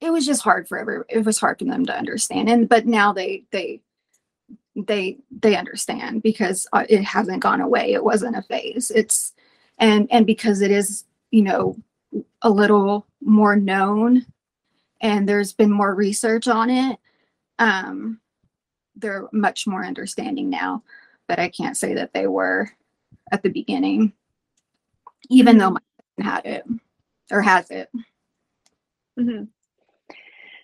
was 0.00 0.26
just 0.26 0.42
hard 0.42 0.68
for 0.68 0.78
every 0.78 0.98
it 1.08 1.24
was 1.24 1.38
hard 1.38 1.58
for 1.58 1.64
them 1.64 1.86
to 1.86 1.96
understand. 1.96 2.48
And 2.48 2.68
but 2.68 2.86
now 2.86 3.12
they 3.12 3.44
they 3.50 3.80
they 4.76 5.18
they 5.30 5.56
understand 5.56 6.22
because 6.22 6.66
uh, 6.72 6.84
it 6.88 7.02
hasn't 7.02 7.42
gone 7.42 7.60
away. 7.60 7.92
It 7.92 8.04
wasn't 8.04 8.36
a 8.36 8.42
phase. 8.42 8.90
It's 8.90 9.32
and 9.78 10.08
and 10.10 10.26
because 10.26 10.60
it 10.60 10.70
is 10.70 11.04
you 11.30 11.42
know 11.42 11.76
a 12.42 12.50
little 12.50 13.06
more 13.20 13.56
known 13.56 14.26
and 15.00 15.28
there's 15.28 15.52
been 15.52 15.70
more 15.70 15.94
research 15.94 16.46
on 16.46 16.70
it 16.70 16.98
um 17.58 18.20
they're 18.96 19.28
much 19.32 19.66
more 19.66 19.84
understanding 19.84 20.48
now 20.48 20.82
but 21.28 21.38
i 21.38 21.48
can't 21.48 21.76
say 21.76 21.94
that 21.94 22.12
they 22.12 22.26
were 22.26 22.70
at 23.32 23.42
the 23.42 23.50
beginning 23.50 24.12
even 25.30 25.58
though 25.58 25.70
my 25.70 25.80
husband 26.18 26.32
had 26.34 26.46
it 26.46 26.64
or 27.30 27.40
has 27.40 27.70
it 27.70 27.88
Mhm. 29.18 29.48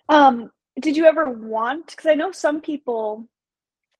Um, 0.09 0.51
did 0.79 0.97
you 0.97 1.05
ever 1.05 1.29
want? 1.29 1.87
Because 1.87 2.05
I 2.05 2.15
know 2.15 2.31
some 2.31 2.61
people 2.61 3.27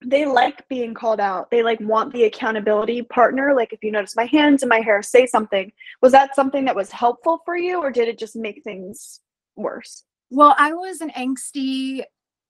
they 0.04 0.26
like 0.26 0.68
being 0.68 0.96
called 0.96 1.20
out. 1.20 1.52
They 1.52 1.62
like 1.62 1.80
want 1.80 2.12
the 2.12 2.24
accountability 2.24 3.04
partner. 3.04 3.54
Like 3.56 3.72
if 3.72 3.84
you 3.84 3.92
notice 3.92 4.16
my 4.16 4.26
hands 4.26 4.64
and 4.64 4.70
my 4.70 4.80
hair, 4.80 5.04
say 5.04 5.28
something. 5.28 5.72
Was 6.02 6.12
that 6.14 6.36
something 6.36 6.66
that 6.66 6.76
was 6.76 6.90
helpful 6.90 7.42
for 7.46 7.56
you, 7.56 7.80
or 7.80 7.92
did 7.92 8.08
it 8.08 8.18
just 8.18 8.36
make 8.36 8.64
things 8.64 9.20
worse? 9.56 10.04
Well, 10.32 10.56
I 10.58 10.74
was 10.74 11.02
an 11.02 11.12
angsty, 11.12 12.04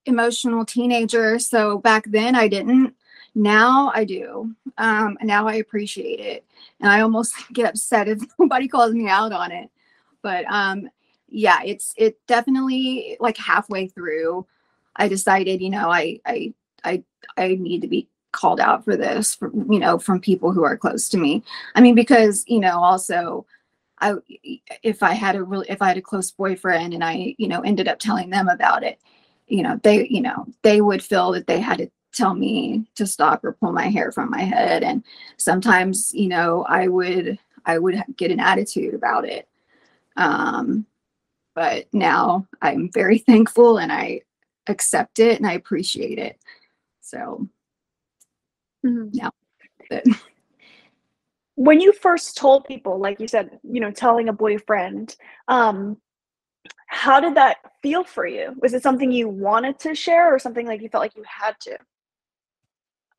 emotional 0.06 0.65
teenager. 0.65 1.39
So 1.39 1.80
back 1.80 2.06
then 2.06 2.36
I 2.36 2.48
didn't. 2.48 2.96
Now 3.33 3.91
I 3.93 4.03
do. 4.03 4.53
Um, 4.77 5.17
now 5.21 5.47
I 5.47 5.55
appreciate 5.55 6.19
it. 6.19 6.45
And 6.79 6.89
I 6.89 7.01
almost 7.01 7.33
get 7.53 7.69
upset 7.69 8.07
if 8.07 8.21
nobody 8.39 8.67
calls 8.67 8.93
me 8.93 9.07
out 9.07 9.31
on 9.31 9.51
it. 9.51 9.69
But 10.21 10.45
um, 10.51 10.89
yeah, 11.27 11.59
it's 11.65 11.93
it 11.97 12.19
definitely 12.27 13.17
like 13.19 13.38
halfway 13.38 13.88
through, 13.88 14.45
I 14.95 15.07
decided, 15.07 15.61
you 15.61 15.69
know, 15.69 15.89
I 15.89 16.19
I 16.25 16.53
I 16.83 17.03
I 17.38 17.55
need 17.55 17.81
to 17.81 17.88
be 17.88 18.07
called 18.33 18.59
out 18.59 18.85
for 18.85 18.95
this, 18.95 19.35
for, 19.35 19.51
you 19.53 19.79
know, 19.79 20.00
from 20.00 20.21
people 20.21 20.51
who 20.51 20.63
are 20.63 20.77
close 20.77 21.09
to 21.09 21.17
me. 21.17 21.43
I 21.75 21.81
mean, 21.81 21.95
because 21.95 22.43
you 22.47 22.59
know, 22.59 22.79
also 22.79 23.45
I 24.00 24.15
if 24.83 25.01
I 25.03 25.13
had 25.13 25.35
a 25.35 25.43
really 25.43 25.67
if 25.69 25.81
I 25.81 25.88
had 25.88 25.97
a 25.97 26.01
close 26.01 26.31
boyfriend 26.31 26.93
and 26.93 27.03
I 27.03 27.35
you 27.38 27.47
know 27.47 27.61
ended 27.61 27.88
up 27.88 28.00
telling 28.00 28.29
them 28.29 28.50
about 28.50 28.83
it, 28.83 29.00
you 29.47 29.63
know 29.63 29.79
they 29.83 30.07
you 30.07 30.21
know 30.21 30.45
they 30.63 30.81
would 30.81 31.03
feel 31.03 31.31
that 31.31 31.47
they 31.47 31.59
had 31.59 31.79
to 31.79 31.91
tell 32.13 32.34
me 32.34 32.86
to 32.96 33.06
stop 33.08 33.44
or 33.44 33.53
pull 33.53 33.72
my 33.72 33.88
hair 33.88 34.12
from 34.12 34.30
my 34.30 34.41
head, 34.41 34.84
and 34.84 35.03
sometimes 35.38 36.13
you 36.13 36.27
know 36.27 36.63
I 36.68 36.88
would 36.88 37.39
I 37.65 37.80
would 37.80 38.03
get 38.18 38.32
an 38.32 38.39
attitude 38.39 38.94
about 38.94 39.25
it. 39.25 39.48
Um, 40.18 40.86
but 41.56 41.88
now 41.94 42.48
I'm 42.62 42.89
very 42.91 43.18
thankful 43.30 43.77
and 43.80 43.91
I 43.91 44.22
accept 44.68 45.20
it 45.20 45.38
and 45.38 45.48
I 45.48 45.53
appreciate 45.53 46.20
it. 46.20 46.39
So 47.01 47.48
Mhm. 48.86 49.10
Yeah. 49.13 49.30
When 51.56 51.82
you 51.82 51.91
first 51.94 52.38
told 52.38 52.65
people, 52.65 52.98
like 52.98 53.20
you 53.20 53.27
said, 53.27 53.60
you 53.63 53.80
know, 53.82 53.91
telling 53.91 54.30
a 54.30 54.34
boyfriend, 54.34 55.15
um, 55.48 55.98
how 56.88 57.20
did 57.20 57.36
that 57.36 57.58
feel 57.84 58.03
for 58.03 58.25
you? 58.25 58.56
Was 58.62 58.74
it 58.74 58.84
something 58.84 59.12
you 59.12 59.27
wanted 59.30 59.80
to 59.80 59.96
share, 59.96 60.34
or 60.34 60.39
something 60.39 60.65
like 60.68 60.82
you 60.82 60.89
felt 60.89 61.01
like 61.03 61.15
you 61.15 61.24
had 61.25 61.56
to? 61.62 61.77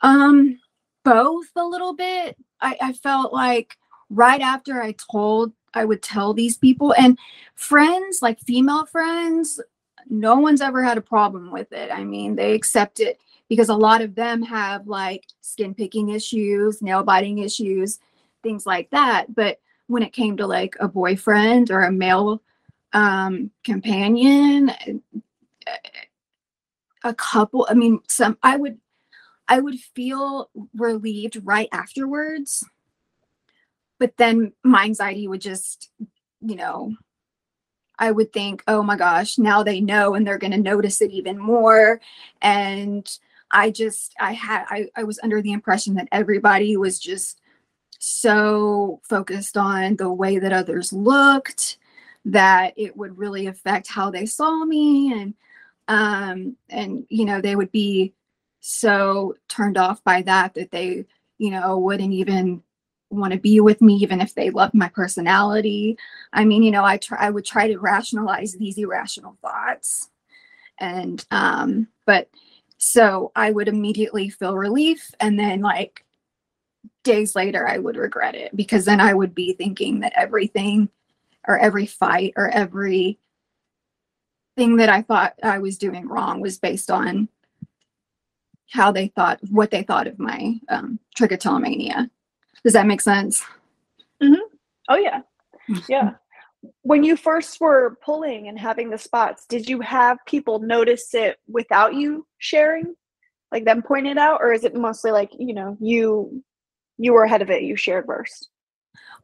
Um, 0.03 0.59
both 1.05 1.49
a 1.57 1.65
little 1.65 1.95
bit. 1.95 2.37
I, 2.61 2.77
I 2.81 2.93
felt 2.93 3.33
like 3.33 3.77
right 4.11 4.41
after 4.41 4.83
I 4.83 4.95
told, 5.11 5.53
I 5.75 5.85
would 5.85 6.03
tell 6.03 6.35
these 6.35 6.59
people 6.59 6.95
and 6.99 7.19
friends, 7.55 8.21
like 8.21 8.39
female 8.41 8.85
friends, 8.87 9.61
no 10.11 10.37
one's 10.37 10.61
ever 10.61 10.83
had 10.83 10.99
a 10.99 11.03
problem 11.03 11.51
with 11.51 11.73
it. 11.73 11.91
I 11.91 12.05
mean, 12.05 12.37
they 12.37 12.53
accept 12.55 13.01
it 13.01 13.19
because 13.49 13.69
a 13.69 13.75
lot 13.75 14.03
of 14.03 14.15
them 14.15 14.43
have 14.43 14.87
like 14.87 15.25
skin 15.41 15.75
picking 15.75 16.11
issues, 16.11 16.83
nail 16.83 17.03
biting 17.03 17.39
issues, 17.39 18.01
things 18.43 18.67
like 18.67 18.91
that. 18.91 19.35
But 19.35 19.61
when 19.87 20.03
it 20.03 20.13
came 20.13 20.37
to 20.37 20.47
like 20.47 20.77
a 20.81 20.89
boyfriend 20.89 21.71
or 21.71 21.83
a 21.83 21.93
male 21.93 22.43
um, 22.93 23.51
companion, 23.65 24.73
a 27.05 27.15
couple, 27.15 27.67
I 27.71 27.75
mean, 27.75 28.01
some, 28.09 28.37
I 28.43 28.57
would 28.57 28.79
I 29.49 29.61
would 29.61 29.79
feel 29.79 30.51
relieved 30.75 31.41
right 31.45 31.69
afterwards. 31.73 32.65
But 33.99 34.17
then 34.17 34.53
my 34.65 34.85
anxiety 34.85 35.29
would 35.29 35.41
just, 35.41 35.91
you 36.41 36.57
know, 36.57 36.95
I 37.99 38.11
would 38.11 38.33
think, 38.33 38.65
oh 38.67 38.83
my 38.83 38.97
gosh, 38.97 39.39
now 39.39 39.63
they 39.63 39.81
know 39.81 40.15
and 40.15 40.27
they're 40.27 40.39
going 40.39 40.53
to 40.53 40.59
notice 40.59 41.01
it 41.01 41.11
even 41.13 41.39
more. 41.39 42.01
And 42.41 43.09
I 43.51 43.71
just, 43.71 44.15
I 44.19 44.33
had, 44.33 44.65
I, 44.69 44.89
I 44.97 45.05
was 45.05 45.21
under 45.23 45.41
the 45.41 45.53
impression 45.53 45.95
that 45.95 46.09
everybody 46.11 46.77
was 46.77 46.99
just 46.99 47.41
so 47.99 49.01
focused 49.05 49.57
on 49.57 49.97
the 49.97 50.13
way 50.13 50.39
that 50.39 50.53
others 50.53 50.93
looked 50.93 51.79
that 52.25 52.73
it 52.77 52.97
would 52.97 53.17
really 53.17 53.47
affect 53.47 53.87
how 53.87 54.11
they 54.11 54.27
saw 54.27 54.65
me 54.65 55.13
and 55.13 55.35
um 55.89 56.57
and 56.69 57.05
you 57.09 57.25
know 57.25 57.41
they 57.41 57.57
would 57.57 57.71
be 57.71 58.13
so 58.63 59.35
turned 59.49 59.77
off 59.77 60.03
by 60.05 60.23
that 60.23 60.55
that 60.55 60.71
they 60.71 61.05
you 61.39 61.51
know 61.51 61.77
wouldn't 61.77 62.13
even 62.13 62.63
want 63.11 63.33
to 63.33 63.39
be 63.39 63.61
with 63.61 63.83
me 63.83 63.95
even 63.95 64.21
if 64.21 64.35
they 64.35 64.49
loved 64.51 64.73
my 64.73 64.89
personality. 64.89 65.99
I 66.33 66.45
mean 66.45 66.63
you 66.63 66.71
know 66.71 66.85
i 66.85 66.97
try 66.97 67.19
i 67.19 67.29
would 67.29 67.45
try 67.45 67.67
to 67.67 67.79
rationalize 67.79 68.55
these 68.55 68.79
irrational 68.79 69.37
thoughts. 69.43 70.09
And 70.79 71.25
um 71.33 71.89
but 72.07 72.31
so 72.79 73.33
i 73.35 73.51
would 73.51 73.69
immediately 73.69 74.29
feel 74.29 74.57
relief 74.57 75.11
and 75.21 75.39
then 75.39 75.61
like 75.61 76.05
days 77.03 77.35
later 77.35 77.69
i 77.69 77.79
would 77.79 77.97
regret 77.97 78.35
it 78.37 78.55
because 78.57 78.85
then 78.85 79.01
i 79.01 79.13
would 79.13 79.35
be 79.35 79.53
thinking 79.53 80.01
that 80.01 80.13
everything 80.17 80.89
or 81.49 81.59
every 81.59 81.87
fight 81.87 82.33
or 82.37 82.49
every 82.49 83.19
thing 84.57 84.77
that 84.77 84.89
i 84.89 85.03
thought 85.03 85.35
i 85.43 85.59
was 85.59 85.79
doing 85.79 86.09
wrong 86.09 86.41
was 86.41 86.59
based 86.59 86.91
on 86.91 87.29
how 88.73 88.91
they 88.91 89.09
thought 89.09 89.39
what 89.51 89.71
they 89.71 89.83
thought 89.83 90.07
of 90.07 90.19
my 90.19 90.55
um, 90.69 90.99
trichotillomania. 91.17 92.09
Does 92.65 92.73
that 92.73 92.87
make 92.87 93.01
sense? 93.01 93.45
Oh 94.89 94.97
yeah. 94.97 95.21
Yeah. 95.89 96.13
When 96.83 97.03
you 97.03 97.17
first 97.17 97.61
were 97.61 97.99
pulling 98.05 98.49
and 98.49 98.59
having 98.59 98.91
the 98.91 98.99
spots, 98.99 99.47
did 99.47 99.69
you 99.69 99.81
have 99.81 100.19
people 100.27 100.59
notice 100.61 101.15
it 101.15 101.39
without 101.49 101.95
you 101.95 102.27
sharing? 102.39 102.95
Like 103.51 103.65
them 103.65 103.83
point 103.83 104.07
it 104.07 104.19
out 104.19 104.41
or 104.41 104.53
is 104.53 104.65
it 104.65 104.75
mostly 104.75 105.11
like, 105.11 105.31
you 105.39 105.55
know, 105.55 105.77
you 105.81 106.43
you 106.99 107.13
were 107.13 107.25
ahead 107.25 107.43
of 107.43 107.51
it, 107.51 107.63
you 107.63 107.77
shared 107.77 108.07
first? 108.07 108.49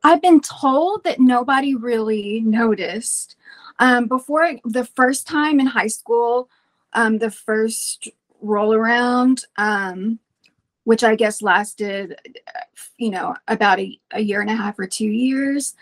I've 0.03 0.23
been 0.23 0.41
told 0.41 1.05
that 1.05 1.21
nobody 1.21 1.75
really 1.75 2.41
noticed. 2.41 3.37
Um, 3.81 4.07
before 4.07 4.53
the 4.65 4.85
first 4.85 5.27
time 5.27 5.61
in 5.61 5.67
high 5.67 5.89
school, 5.89 6.49
um, 6.93 7.19
the 7.19 7.31
first 7.31 8.09
roll 8.41 8.75
around, 8.75 9.45
um, 9.57 10.19
which 10.85 11.05
I 11.05 11.17
guess 11.17 11.43
lasted, 11.43 12.19
you 12.97 13.11
know, 13.11 13.35
about 13.47 13.79
a, 13.79 14.01
a 14.13 14.21
year 14.21 14.41
and 14.41 14.51
a 14.51 14.57
half 14.57 14.79
or 14.79 14.87
two 14.87 15.09
years. 15.09 15.75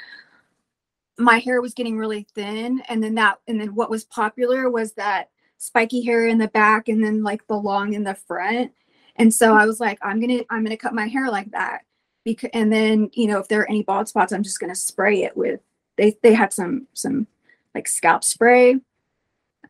My 1.18 1.38
hair 1.38 1.60
was 1.60 1.74
getting 1.74 1.96
really 1.96 2.26
thin, 2.34 2.82
and 2.88 3.02
then 3.02 3.14
that, 3.14 3.38
and 3.46 3.60
then 3.60 3.74
what 3.74 3.90
was 3.90 4.04
popular 4.04 4.68
was 4.68 4.92
that 4.94 5.30
spiky 5.58 6.02
hair 6.02 6.26
in 6.26 6.38
the 6.38 6.48
back, 6.48 6.88
and 6.88 7.02
then 7.02 7.22
like 7.22 7.46
the 7.46 7.54
long 7.54 7.94
in 7.94 8.04
the 8.04 8.14
front. 8.14 8.72
And 9.16 9.32
so 9.32 9.54
I 9.54 9.64
was 9.64 9.80
like, 9.80 9.98
I'm 10.02 10.20
gonna, 10.20 10.42
I'm 10.50 10.62
gonna 10.62 10.76
cut 10.76 10.92
my 10.92 11.06
hair 11.06 11.30
like 11.30 11.50
that, 11.52 11.82
because, 12.24 12.50
and 12.52 12.72
then 12.72 13.10
you 13.14 13.28
know, 13.28 13.38
if 13.38 13.48
there 13.48 13.60
are 13.60 13.70
any 13.70 13.82
bald 13.82 14.08
spots, 14.08 14.32
I'm 14.32 14.42
just 14.42 14.60
gonna 14.60 14.74
spray 14.74 15.22
it 15.22 15.36
with. 15.36 15.60
They 15.96 16.18
they 16.22 16.34
had 16.34 16.52
some 16.52 16.86
some 16.92 17.26
like 17.74 17.88
scalp 17.88 18.24
spray, 18.24 18.80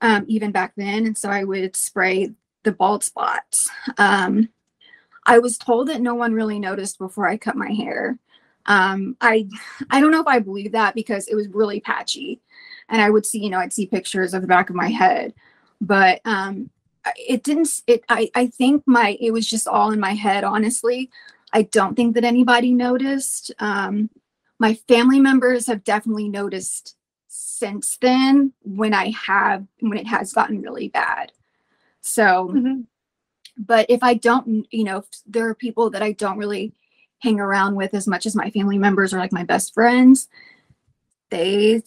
um, 0.00 0.24
even 0.26 0.50
back 0.50 0.72
then, 0.76 1.06
and 1.06 1.16
so 1.16 1.28
I 1.28 1.44
would 1.44 1.76
spray 1.76 2.32
the 2.66 2.72
bald 2.72 3.02
spots. 3.02 3.70
Um, 3.96 4.50
I 5.24 5.38
was 5.38 5.56
told 5.56 5.88
that 5.88 6.02
no 6.02 6.14
one 6.14 6.34
really 6.34 6.58
noticed 6.58 6.98
before 6.98 7.26
I 7.26 7.38
cut 7.38 7.56
my 7.56 7.70
hair. 7.70 8.18
Um, 8.66 9.16
I 9.20 9.48
I 9.88 10.00
don't 10.00 10.10
know 10.10 10.20
if 10.20 10.26
I 10.26 10.40
believe 10.40 10.72
that 10.72 10.94
because 10.94 11.28
it 11.28 11.34
was 11.34 11.48
really 11.48 11.80
patchy, 11.80 12.42
and 12.90 13.00
I 13.00 13.08
would 13.08 13.24
see 13.24 13.42
you 13.42 13.48
know 13.48 13.58
I'd 13.58 13.72
see 13.72 13.86
pictures 13.86 14.34
of 14.34 14.42
the 14.42 14.48
back 14.48 14.68
of 14.68 14.76
my 14.76 14.88
head, 14.88 15.32
but 15.80 16.20
um, 16.24 16.68
it 17.16 17.44
didn't. 17.44 17.82
It 17.86 18.04
I 18.08 18.30
I 18.34 18.48
think 18.48 18.82
my 18.86 19.16
it 19.20 19.30
was 19.30 19.46
just 19.46 19.68
all 19.68 19.92
in 19.92 20.00
my 20.00 20.14
head. 20.14 20.44
Honestly, 20.44 21.10
I 21.52 21.62
don't 21.62 21.94
think 21.94 22.14
that 22.16 22.24
anybody 22.24 22.72
noticed. 22.72 23.52
Um, 23.60 24.10
my 24.58 24.74
family 24.88 25.20
members 25.20 25.66
have 25.68 25.84
definitely 25.84 26.28
noticed 26.28 26.96
since 27.28 27.98
then 28.00 28.52
when 28.62 28.94
I 28.94 29.10
have 29.10 29.66
when 29.80 29.98
it 29.98 30.06
has 30.08 30.32
gotten 30.32 30.60
really 30.60 30.88
bad. 30.88 31.30
So, 32.06 32.48
Mhm. 32.54 32.86
but 33.58 33.86
if 33.88 34.02
I 34.02 34.14
don't, 34.14 34.66
you 34.70 34.84
know, 34.84 35.04
there 35.26 35.48
are 35.48 35.54
people 35.54 35.90
that 35.90 36.02
I 36.02 36.12
don't 36.12 36.38
really 36.38 36.72
hang 37.18 37.40
around 37.40 37.74
with 37.74 37.94
as 37.94 38.06
much 38.06 38.26
as 38.26 38.36
my 38.36 38.50
family 38.50 38.78
members 38.78 39.12
or 39.12 39.18
like 39.18 39.32
my 39.32 39.44
best 39.44 39.74
friends, 39.74 40.28
they 41.30 41.82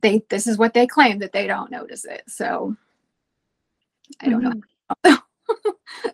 they 0.00 0.22
this 0.30 0.46
is 0.46 0.56
what 0.58 0.74
they 0.74 0.86
claim 0.86 1.18
that 1.18 1.32
they 1.32 1.46
don't 1.46 1.70
notice 1.70 2.04
it. 2.04 2.22
So 2.28 2.76
I 4.20 4.28
don't 4.30 4.42
know. 4.42 4.62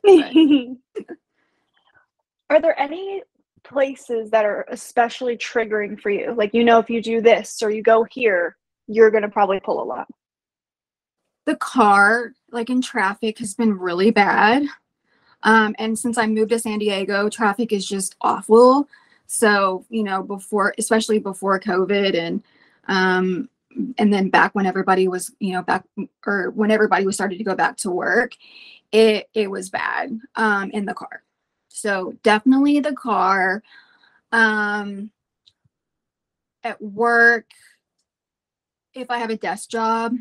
Mhm. 0.05 0.79
are 2.51 2.61
there 2.61 2.79
any 2.79 3.23
places 3.63 4.31
that 4.31 4.45
are 4.45 4.67
especially 4.71 5.37
triggering 5.37 5.99
for 6.01 6.11
you? 6.11 6.33
Like, 6.35 6.55
you 6.55 6.65
know, 6.65 6.79
if 6.79 6.91
you 6.91 7.03
do 7.03 7.21
this 7.21 7.63
or 7.63 7.71
you 7.71 7.83
go 7.83 8.05
here, 8.05 8.57
you're 8.87 9.11
going 9.11 9.23
to 9.23 9.29
probably 9.29 9.61
pull 9.61 9.83
a 9.83 9.85
lot. 9.85 10.09
the 11.47 11.57
car 11.57 12.33
like 12.55 12.71
in 12.71 12.81
traffic 12.81 13.39
has 13.39 13.55
been 13.55 13.79
really 13.79 14.11
bad. 14.11 14.65
Um, 15.43 15.75
and 15.79 15.99
since 15.99 16.17
i 16.17 16.27
moved 16.27 16.51
to 16.51 16.59
san 16.59 16.79
diego 16.79 17.29
traffic 17.29 17.73
is 17.73 17.87
just 17.87 18.17
awful. 18.21 18.89
So 19.27 19.85
you 19.91 20.03
know 20.03 20.23
before 20.23 20.75
especially 20.79 21.19
before 21.19 21.61
covid 21.61 22.17
and 22.17 22.43
um, 22.87 23.49
and 23.99 24.13
then 24.13 24.29
back 24.31 24.55
when 24.55 24.67
everybody 24.67 25.09
was 25.09 25.33
you 25.41 25.53
know 25.53 25.63
back 25.63 25.85
or 26.27 26.51
when 26.51 26.71
everybody 26.71 27.05
was 27.05 27.17
started 27.17 27.39
to 27.39 27.45
go 27.45 27.55
back 27.55 27.77
to 27.79 27.91
work 27.91 28.33
it 28.93 29.29
it 29.35 29.51
was 29.51 29.71
bad 29.71 30.19
um, 30.37 30.71
in 30.71 30.87
the 30.87 30.95
car. 30.95 31.23
So 31.69 32.15
definitely 32.23 32.79
the 32.81 32.95
car 32.95 33.63
um, 34.31 35.11
at 36.63 36.81
work 36.81 37.47
if 38.95 39.11
i 39.11 39.19
have 39.19 39.31
a 39.31 39.37
desk 39.37 39.69
job 39.69 40.15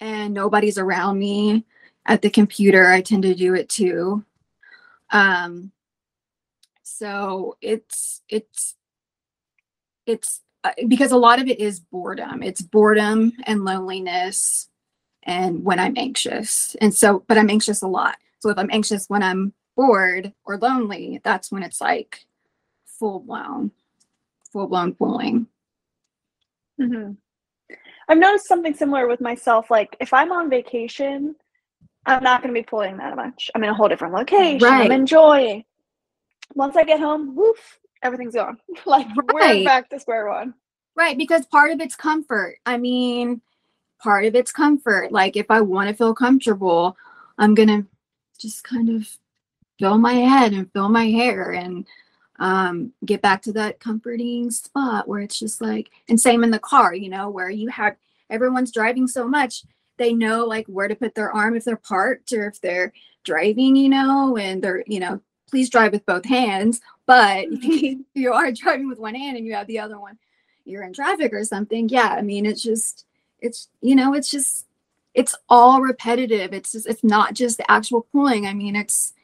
and 0.00 0.34
nobody's 0.34 0.78
around 0.78 1.18
me 1.18 1.64
at 2.06 2.22
the 2.22 2.30
computer, 2.30 2.90
I 2.90 3.00
tend 3.02 3.22
to 3.24 3.34
do 3.34 3.54
it 3.54 3.68
too. 3.68 4.24
Um, 5.10 5.72
so 6.82 7.56
it's 7.60 8.22
it's 8.28 8.74
it's 10.06 10.40
uh, 10.64 10.72
because 10.88 11.12
a 11.12 11.16
lot 11.16 11.40
of 11.40 11.46
it 11.48 11.60
is 11.60 11.80
boredom. 11.80 12.42
It's 12.42 12.60
boredom 12.62 13.32
and 13.44 13.64
loneliness, 13.64 14.68
and 15.24 15.64
when 15.64 15.78
I'm 15.78 15.94
anxious, 15.96 16.76
and 16.80 16.94
so 16.94 17.24
but 17.28 17.38
I'm 17.38 17.50
anxious 17.50 17.82
a 17.82 17.88
lot. 17.88 18.16
So 18.40 18.50
if 18.50 18.58
I'm 18.58 18.70
anxious 18.72 19.06
when 19.08 19.22
I'm 19.22 19.52
bored 19.76 20.32
or 20.44 20.58
lonely, 20.58 21.20
that's 21.24 21.52
when 21.52 21.62
it's 21.62 21.80
like 21.80 22.26
full 22.86 23.20
blown, 23.20 23.72
full 24.52 24.66
blown 24.68 24.94
pulling. 24.94 25.46
Mhm. 26.78 27.16
I've 28.08 28.18
noticed 28.18 28.46
something 28.46 28.74
similar 28.74 29.06
with 29.06 29.20
myself. 29.20 29.70
Like, 29.70 29.96
if 30.00 30.12
I'm 30.12 30.32
on 30.32 30.48
vacation, 30.48 31.34
I'm 32.06 32.22
not 32.22 32.42
going 32.42 32.54
to 32.54 32.58
be 32.60 32.64
pulling 32.64 32.96
that 32.96 33.16
much. 33.16 33.50
I'm 33.54 33.62
in 33.64 33.70
a 33.70 33.74
whole 33.74 33.88
different 33.88 34.14
location. 34.14 34.66
Right. 34.66 34.86
I'm 34.86 34.92
enjoying. 34.92 35.64
Once 36.54 36.76
I 36.76 36.84
get 36.84 37.00
home, 37.00 37.34
woof, 37.36 37.78
everything's 38.02 38.34
gone. 38.34 38.58
like, 38.86 39.06
we're 39.16 39.38
Right. 39.38 39.64
back 39.64 39.90
to 39.90 40.00
square 40.00 40.28
one. 40.28 40.54
Right, 40.96 41.16
because 41.16 41.46
part 41.46 41.70
of 41.70 41.80
it's 41.80 41.94
comfort. 41.94 42.56
I 42.66 42.76
mean, 42.76 43.40
part 44.02 44.24
of 44.24 44.34
it's 44.34 44.50
comfort. 44.52 45.12
Like 45.12 45.36
if 45.36 45.46
I 45.50 45.60
want 45.60 45.88
to 45.88 45.94
feel 45.94 46.14
comfortable, 46.14 46.96
I'm 47.38 47.54
gonna 47.54 47.84
just 48.38 48.64
kind 48.64 48.88
of 48.88 49.08
fill 49.78 49.98
my 49.98 50.14
head 50.14 50.52
and 50.52 50.72
fill 50.72 50.88
my 50.88 51.06
hair 51.06 51.52
and 51.52 51.86
um, 52.38 52.92
get 53.04 53.22
back 53.22 53.42
to 53.42 53.52
that 53.52 53.80
comforting 53.80 54.50
spot 54.50 55.08
where 55.08 55.20
it's 55.20 55.38
just 55.38 55.60
like, 55.60 55.90
and 56.08 56.20
same 56.20 56.44
in 56.44 56.50
the 56.50 56.58
car, 56.58 56.94
you 56.94 57.08
know, 57.08 57.28
where 57.28 57.50
you 57.50 57.68
have 57.68 57.96
everyone's 58.30 58.72
driving 58.72 59.06
so 59.08 59.26
much, 59.26 59.64
they 59.96 60.12
know 60.12 60.44
like 60.44 60.66
where 60.66 60.88
to 60.88 60.94
put 60.94 61.14
their 61.14 61.32
arm 61.32 61.56
if 61.56 61.64
they're 61.64 61.76
parked 61.76 62.32
or 62.32 62.46
if 62.46 62.60
they're 62.60 62.92
driving, 63.24 63.74
you 63.76 63.88
know, 63.88 64.36
and 64.36 64.62
they're, 64.62 64.84
you 64.86 65.00
know, 65.00 65.20
please 65.50 65.68
drive 65.68 65.92
with 65.92 66.06
both 66.06 66.24
hands. 66.24 66.80
But 67.06 67.46
if 67.50 67.82
you, 67.82 68.04
you 68.14 68.32
are 68.32 68.52
driving 68.52 68.88
with 68.88 68.98
one 68.98 69.14
hand 69.14 69.36
and 69.36 69.46
you 69.46 69.54
have 69.54 69.66
the 69.66 69.80
other 69.80 69.98
one, 69.98 70.18
you're 70.64 70.84
in 70.84 70.92
traffic 70.92 71.32
or 71.32 71.44
something. 71.44 71.88
Yeah, 71.88 72.08
I 72.08 72.22
mean, 72.22 72.46
it's 72.46 72.62
just, 72.62 73.06
it's, 73.40 73.68
you 73.80 73.96
know, 73.96 74.14
it's 74.14 74.30
just, 74.30 74.66
it's 75.14 75.34
all 75.48 75.80
repetitive. 75.80 76.52
It's 76.52 76.72
just, 76.72 76.86
it's 76.86 77.02
not 77.02 77.34
just 77.34 77.56
the 77.56 77.68
actual 77.70 78.06
pulling. 78.12 78.46
I 78.46 78.54
mean, 78.54 78.76
it's, 78.76 79.14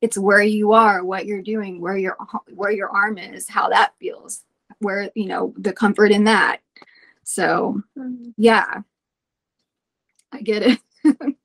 it's 0.00 0.18
where 0.18 0.42
you 0.42 0.72
are, 0.72 1.04
what 1.04 1.26
you're 1.26 1.42
doing, 1.42 1.80
where 1.80 1.96
your 1.96 2.16
where 2.54 2.70
your 2.70 2.88
arm 2.90 3.18
is, 3.18 3.48
how 3.48 3.68
that 3.68 3.92
feels, 4.00 4.44
where 4.78 5.10
you 5.14 5.26
know 5.26 5.54
the 5.58 5.72
comfort 5.72 6.12
in 6.12 6.24
that. 6.24 6.60
So 7.24 7.82
Mhm. 7.98 8.34
yeah, 8.36 8.82
I 10.32 10.42
get 10.42 10.62
it. 10.62 10.80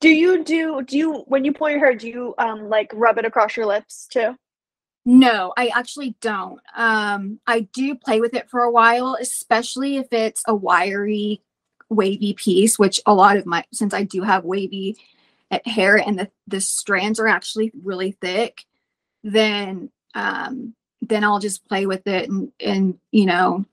do 0.00 0.08
you 0.08 0.44
do 0.44 0.82
do 0.82 0.96
you 0.96 1.14
when 1.26 1.44
you 1.44 1.52
pull 1.52 1.68
your 1.70 1.78
hair 1.78 1.94
do 1.94 2.08
you 2.08 2.34
um 2.38 2.68
like 2.68 2.90
rub 2.94 3.18
it 3.18 3.24
across 3.24 3.56
your 3.56 3.66
lips 3.66 4.06
too 4.10 4.36
No, 5.06 5.52
I 5.56 5.68
actually 5.68 6.14
don't. 6.20 6.60
Um, 6.76 7.40
I 7.46 7.60
do 7.72 7.94
play 7.94 8.20
with 8.20 8.34
it 8.34 8.50
for 8.50 8.60
a 8.62 8.70
while, 8.70 9.16
especially 9.20 9.96
if 9.96 10.12
it's 10.12 10.42
a 10.46 10.54
wiry, 10.54 11.42
wavy 11.88 12.34
piece, 12.34 12.78
which 12.78 13.00
a 13.06 13.14
lot 13.14 13.36
of 13.38 13.46
my 13.46 13.64
since 13.72 13.94
I 13.94 14.04
do 14.04 14.22
have 14.22 14.44
wavy 14.44 14.96
hair 15.64 15.96
and 15.96 16.18
the 16.18 16.30
the 16.46 16.60
strands 16.60 17.18
are 17.20 17.26
actually 17.26 17.72
really 17.82 18.12
thick, 18.12 18.64
then 19.22 19.90
um 20.14 20.74
then 21.02 21.24
I'll 21.24 21.38
just 21.38 21.66
play 21.66 21.86
with 21.86 22.06
it 22.06 22.28
and 22.28 22.52
and 22.60 22.98
you 23.10 23.26
know 23.26 23.64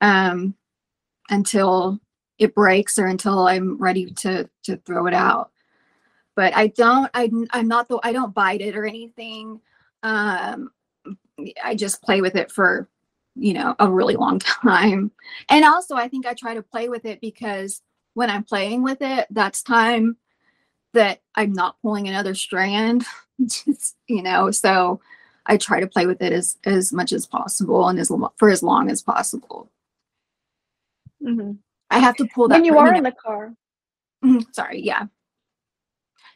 um 0.00 0.54
until 1.30 2.00
it 2.38 2.54
breaks 2.54 2.98
or 2.98 3.06
until 3.06 3.46
I'm 3.46 3.78
ready 3.78 4.06
to 4.06 4.48
to 4.64 4.76
throw 4.78 5.06
it 5.06 5.14
out. 5.14 5.50
But 6.36 6.56
I 6.56 6.68
don't 6.68 7.10
I 7.14 7.30
I'm 7.50 7.68
not 7.68 7.88
the 7.88 7.98
I 8.02 8.12
don't 8.12 8.34
bite 8.34 8.60
it 8.60 8.76
or 8.76 8.86
anything 8.86 9.60
um 10.02 10.70
i 11.64 11.74
just 11.74 12.02
play 12.02 12.20
with 12.20 12.36
it 12.36 12.50
for 12.50 12.88
you 13.34 13.52
know 13.52 13.74
a 13.78 13.90
really 13.90 14.16
long 14.16 14.38
time 14.62 15.10
and 15.48 15.64
also 15.64 15.94
i 15.96 16.08
think 16.08 16.26
i 16.26 16.34
try 16.34 16.54
to 16.54 16.62
play 16.62 16.88
with 16.88 17.04
it 17.04 17.20
because 17.20 17.82
when 18.14 18.30
i'm 18.30 18.44
playing 18.44 18.82
with 18.82 18.98
it 19.00 19.26
that's 19.30 19.62
time 19.62 20.16
that 20.98 21.22
i'm 21.36 21.52
not 21.52 21.76
pulling 21.80 22.08
another 22.08 22.34
strand 22.34 23.04
just 23.46 23.96
you 24.08 24.22
know 24.22 24.50
so 24.50 25.00
i 25.46 25.56
try 25.56 25.80
to 25.80 25.86
play 25.86 26.06
with 26.06 26.20
it 26.20 26.32
as 26.32 26.58
as 26.64 26.92
much 26.92 27.12
as 27.12 27.26
possible 27.26 27.88
and 27.88 27.98
as 27.98 28.10
for 28.36 28.50
as 28.50 28.62
long 28.62 28.90
as 28.90 29.02
possible 29.02 29.70
Mhm. 31.22 31.58
i 31.90 31.98
have 31.98 32.16
to 32.16 32.26
pull 32.34 32.48
that 32.48 32.56
when 32.56 32.64
you 32.64 32.76
are 32.78 32.92
in 32.92 33.04
the 33.04 33.12
car 33.12 33.54
Mhm, 34.24 34.52
sorry 34.52 34.80
yeah 34.80 35.06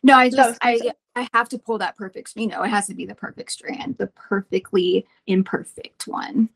no 0.05 0.15
i 0.15 0.31
just 0.31 0.59
I 0.63 0.93
i 1.17 1.23
i 1.23 1.29
have 1.35 1.49
to 1.51 1.59
pull 1.59 1.79
that 1.79 1.97
perfect 1.97 2.33
you 2.37 2.47
know 2.47 2.63
it 2.63 2.69
has 2.69 2.87
to 2.87 2.95
be 2.95 3.07
the 3.07 3.15
perfect 3.17 3.51
strand 3.51 3.99
the 3.99 4.07
perfectly 4.07 5.07
imperfect 5.27 6.07
one 6.07 6.49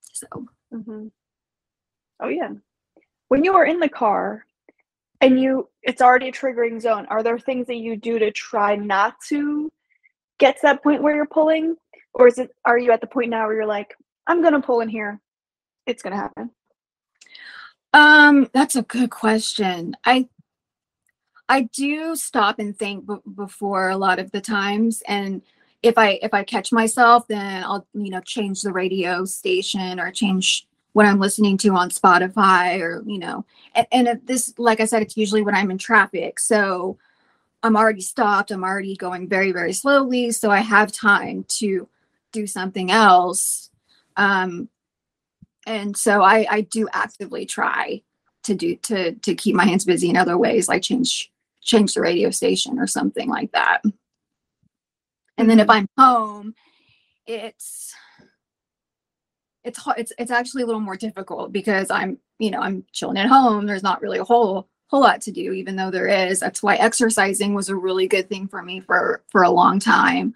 so 0.00 0.26
Mhm. 0.72 1.10
Oh 2.20 2.28
yeah. 2.28 2.50
When 3.28 3.44
you 3.44 3.54
are 3.54 3.64
in 3.64 3.78
the 3.80 3.88
car 3.88 4.44
and 5.20 5.40
you 5.40 5.68
it's 5.82 6.02
already 6.02 6.28
a 6.28 6.32
triggering 6.32 6.80
zone, 6.80 7.06
are 7.06 7.22
there 7.22 7.38
things 7.38 7.66
that 7.66 7.76
you 7.76 7.96
do 7.96 8.18
to 8.18 8.30
try 8.30 8.76
not 8.76 9.16
to 9.28 9.70
get 10.38 10.56
to 10.56 10.62
that 10.62 10.82
point 10.82 11.02
where 11.02 11.16
you're 11.16 11.26
pulling? 11.26 11.76
Or 12.14 12.26
is 12.28 12.38
it 12.38 12.50
are 12.64 12.78
you 12.78 12.92
at 12.92 13.00
the 13.00 13.06
point 13.06 13.30
now 13.30 13.46
where 13.46 13.56
you're 13.56 13.66
like, 13.66 13.94
I'm 14.26 14.42
gonna 14.42 14.60
pull 14.62 14.80
in 14.80 14.88
here. 14.88 15.20
It's 15.86 16.02
gonna 16.02 16.16
happen. 16.16 16.50
um 17.94 18.48
that's 18.52 18.76
a 18.76 18.82
good 18.82 19.08
question 19.10 19.96
i 20.04 20.28
i 21.48 21.62
do 21.72 22.14
stop 22.14 22.58
and 22.58 22.78
think 22.78 23.06
b- 23.06 23.16
before 23.34 23.88
a 23.88 23.96
lot 23.96 24.18
of 24.18 24.30
the 24.30 24.42
times 24.42 25.02
and 25.08 25.40
if 25.82 25.96
i 25.96 26.18
if 26.20 26.34
i 26.34 26.44
catch 26.44 26.70
myself 26.70 27.26
then 27.28 27.64
i'll 27.64 27.86
you 27.94 28.10
know 28.10 28.20
change 28.20 28.60
the 28.60 28.70
radio 28.72 29.24
station 29.24 29.98
or 29.98 30.10
change 30.12 30.67
what 30.92 31.06
i'm 31.06 31.20
listening 31.20 31.56
to 31.58 31.74
on 31.74 31.90
spotify 31.90 32.80
or 32.80 33.02
you 33.06 33.18
know 33.18 33.44
and, 33.74 33.86
and 33.92 34.08
if 34.08 34.24
this 34.26 34.54
like 34.58 34.80
i 34.80 34.84
said 34.84 35.02
it's 35.02 35.16
usually 35.16 35.42
when 35.42 35.54
i'm 35.54 35.70
in 35.70 35.78
traffic. 35.78 36.38
So 36.40 36.98
i'm 37.62 37.76
already 37.76 38.00
stopped. 38.00 38.50
I'm 38.50 38.64
already 38.64 38.96
going 38.96 39.28
very 39.28 39.52
very 39.52 39.72
slowly. 39.72 40.30
So 40.32 40.50
i 40.50 40.60
have 40.60 40.92
time 40.92 41.44
to 41.58 41.88
do 42.32 42.46
something 42.46 42.90
else. 42.90 43.70
Um 44.16 44.68
and 45.66 45.96
so 45.96 46.22
i 46.22 46.46
i 46.50 46.60
do 46.62 46.88
actively 46.92 47.44
try 47.46 48.00
to 48.44 48.54
do 48.54 48.76
to 48.76 49.12
to 49.16 49.34
keep 49.34 49.54
my 49.54 49.64
hands 49.64 49.84
busy 49.84 50.08
in 50.08 50.16
other 50.16 50.38
ways 50.38 50.68
like 50.68 50.82
change 50.82 51.30
change 51.60 51.94
the 51.94 52.00
radio 52.00 52.30
station 52.30 52.78
or 52.78 52.86
something 52.86 53.28
like 53.28 53.52
that. 53.52 53.82
And 55.36 55.50
then 55.50 55.60
if 55.60 55.66
Mhm. 55.66 55.74
i'm 55.74 55.88
home 55.98 56.54
it's 57.26 57.92
it's 59.64 59.78
hard 59.78 59.98
it's 59.98 60.12
it's 60.18 60.30
actually 60.30 60.62
a 60.62 60.66
little 60.66 60.80
more 60.80 60.96
difficult 60.96 61.52
because 61.52 61.90
i'm 61.90 62.18
you 62.38 62.50
know 62.50 62.60
i'm 62.60 62.84
chilling 62.92 63.18
at 63.18 63.26
home 63.26 63.66
there's 63.66 63.82
not 63.82 64.00
really 64.00 64.18
a 64.18 64.24
whole 64.24 64.68
whole 64.86 65.00
lot 65.00 65.20
to 65.20 65.30
do 65.30 65.52
even 65.52 65.76
though 65.76 65.90
there 65.90 66.06
is 66.08 66.40
that's 66.40 66.62
why 66.62 66.76
exercising 66.76 67.54
was 67.54 67.68
a 67.68 67.76
really 67.76 68.06
good 68.06 68.28
thing 68.28 68.48
for 68.48 68.62
me 68.62 68.80
for 68.80 69.22
for 69.30 69.42
a 69.42 69.50
long 69.50 69.78
time 69.78 70.34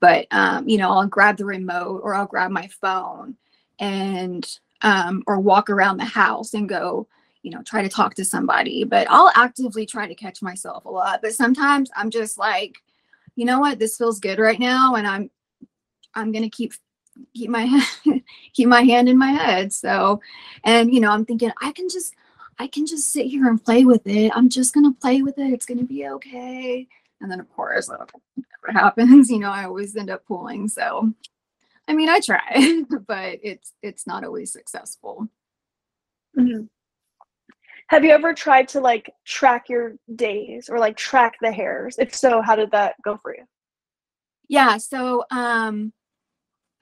but 0.00 0.26
um, 0.30 0.68
you 0.68 0.78
know, 0.78 0.90
I'll 0.90 1.06
grab 1.06 1.36
the 1.36 1.44
remote 1.44 2.00
or 2.02 2.14
I'll 2.14 2.26
grab 2.26 2.50
my 2.50 2.68
phone 2.80 3.36
and 3.78 4.46
um, 4.82 5.22
or 5.26 5.40
walk 5.40 5.70
around 5.70 5.96
the 5.96 6.04
house 6.04 6.54
and 6.54 6.68
go, 6.68 7.06
you 7.42 7.50
know, 7.50 7.62
try 7.62 7.82
to 7.82 7.88
talk 7.88 8.14
to 8.14 8.24
somebody. 8.24 8.84
But 8.84 9.06
I'll 9.10 9.32
actively 9.34 9.86
try 9.86 10.06
to 10.06 10.14
catch 10.14 10.42
myself 10.42 10.84
a 10.84 10.90
lot. 10.90 11.22
But 11.22 11.34
sometimes 11.34 11.90
I'm 11.96 12.10
just 12.10 12.38
like, 12.38 12.76
you 13.36 13.44
know 13.44 13.60
what, 13.60 13.78
this 13.78 13.96
feels 13.96 14.20
good 14.20 14.38
right 14.38 14.58
now, 14.58 14.94
and 14.94 15.06
I'm 15.06 15.30
I'm 16.14 16.32
gonna 16.32 16.50
keep 16.50 16.72
keep 17.34 17.50
my 17.50 17.86
keep 18.52 18.68
my 18.68 18.82
hand 18.82 19.08
in 19.08 19.18
my 19.18 19.30
head. 19.30 19.72
So, 19.72 20.20
and 20.64 20.92
you 20.92 21.00
know, 21.00 21.10
I'm 21.10 21.24
thinking 21.24 21.52
I 21.60 21.72
can 21.72 21.88
just 21.88 22.14
I 22.58 22.66
can 22.66 22.86
just 22.86 23.12
sit 23.12 23.26
here 23.26 23.48
and 23.48 23.62
play 23.62 23.84
with 23.84 24.06
it. 24.06 24.32
I'm 24.34 24.48
just 24.48 24.74
gonna 24.74 24.92
play 24.92 25.22
with 25.22 25.38
it. 25.38 25.52
It's 25.52 25.66
gonna 25.66 25.84
be 25.84 26.08
okay. 26.08 26.86
And 27.20 27.30
then 27.30 27.40
of 27.40 27.50
course, 27.54 27.88
what 27.88 28.10
happens, 28.68 29.30
you 29.30 29.38
know, 29.38 29.50
I 29.50 29.64
always 29.64 29.96
end 29.96 30.10
up 30.10 30.24
pulling. 30.26 30.68
So, 30.68 31.12
I 31.88 31.94
mean, 31.94 32.08
I 32.08 32.20
try, 32.20 32.82
but 33.06 33.38
it's 33.42 33.72
it's 33.82 34.06
not 34.06 34.24
always 34.24 34.52
successful. 34.52 35.28
Mm-hmm. 36.38 36.64
Have 37.88 38.04
you 38.04 38.10
ever 38.10 38.34
tried 38.34 38.66
to 38.68 38.80
like 38.80 39.14
track 39.24 39.68
your 39.68 39.94
days 40.16 40.68
or 40.68 40.78
like 40.78 40.96
track 40.96 41.36
the 41.40 41.52
hairs? 41.52 41.96
If 41.98 42.14
so, 42.14 42.42
how 42.42 42.56
did 42.56 42.72
that 42.72 42.96
go 43.02 43.18
for 43.22 43.34
you? 43.34 43.44
Yeah, 44.48 44.76
so 44.78 45.24
um 45.30 45.92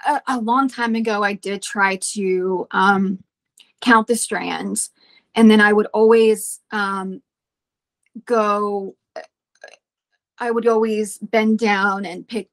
a, 0.06 0.20
a 0.28 0.40
long 0.40 0.68
time 0.68 0.94
ago 0.94 1.22
I 1.22 1.34
did 1.34 1.62
try 1.62 1.96
to 1.96 2.66
um 2.70 3.22
count 3.80 4.06
the 4.06 4.16
strands 4.16 4.90
and 5.34 5.50
then 5.50 5.60
I 5.60 5.72
would 5.72 5.86
always 5.86 6.60
um 6.70 7.22
go 8.24 8.96
I 10.38 10.50
would 10.50 10.66
always 10.66 11.18
bend 11.18 11.58
down 11.58 12.04
and 12.04 12.26
pick 12.26 12.48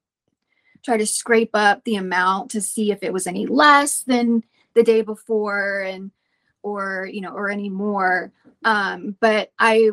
try 0.83 0.97
to 0.97 1.05
scrape 1.05 1.51
up 1.53 1.83
the 1.83 1.95
amount 1.95 2.51
to 2.51 2.61
see 2.61 2.91
if 2.91 3.03
it 3.03 3.13
was 3.13 3.27
any 3.27 3.45
less 3.45 4.01
than 4.01 4.43
the 4.73 4.83
day 4.83 5.01
before 5.01 5.81
and 5.81 6.11
or 6.63 7.07
you 7.11 7.21
know 7.21 7.33
or 7.33 7.49
any 7.49 7.69
more. 7.69 8.31
Um 8.63 9.15
but 9.19 9.51
i 9.59 9.91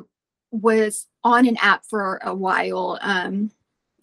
was 0.50 1.06
on 1.24 1.46
an 1.46 1.58
app 1.58 1.84
for 1.84 2.20
a 2.22 2.34
while 2.34 2.98
um 3.02 3.50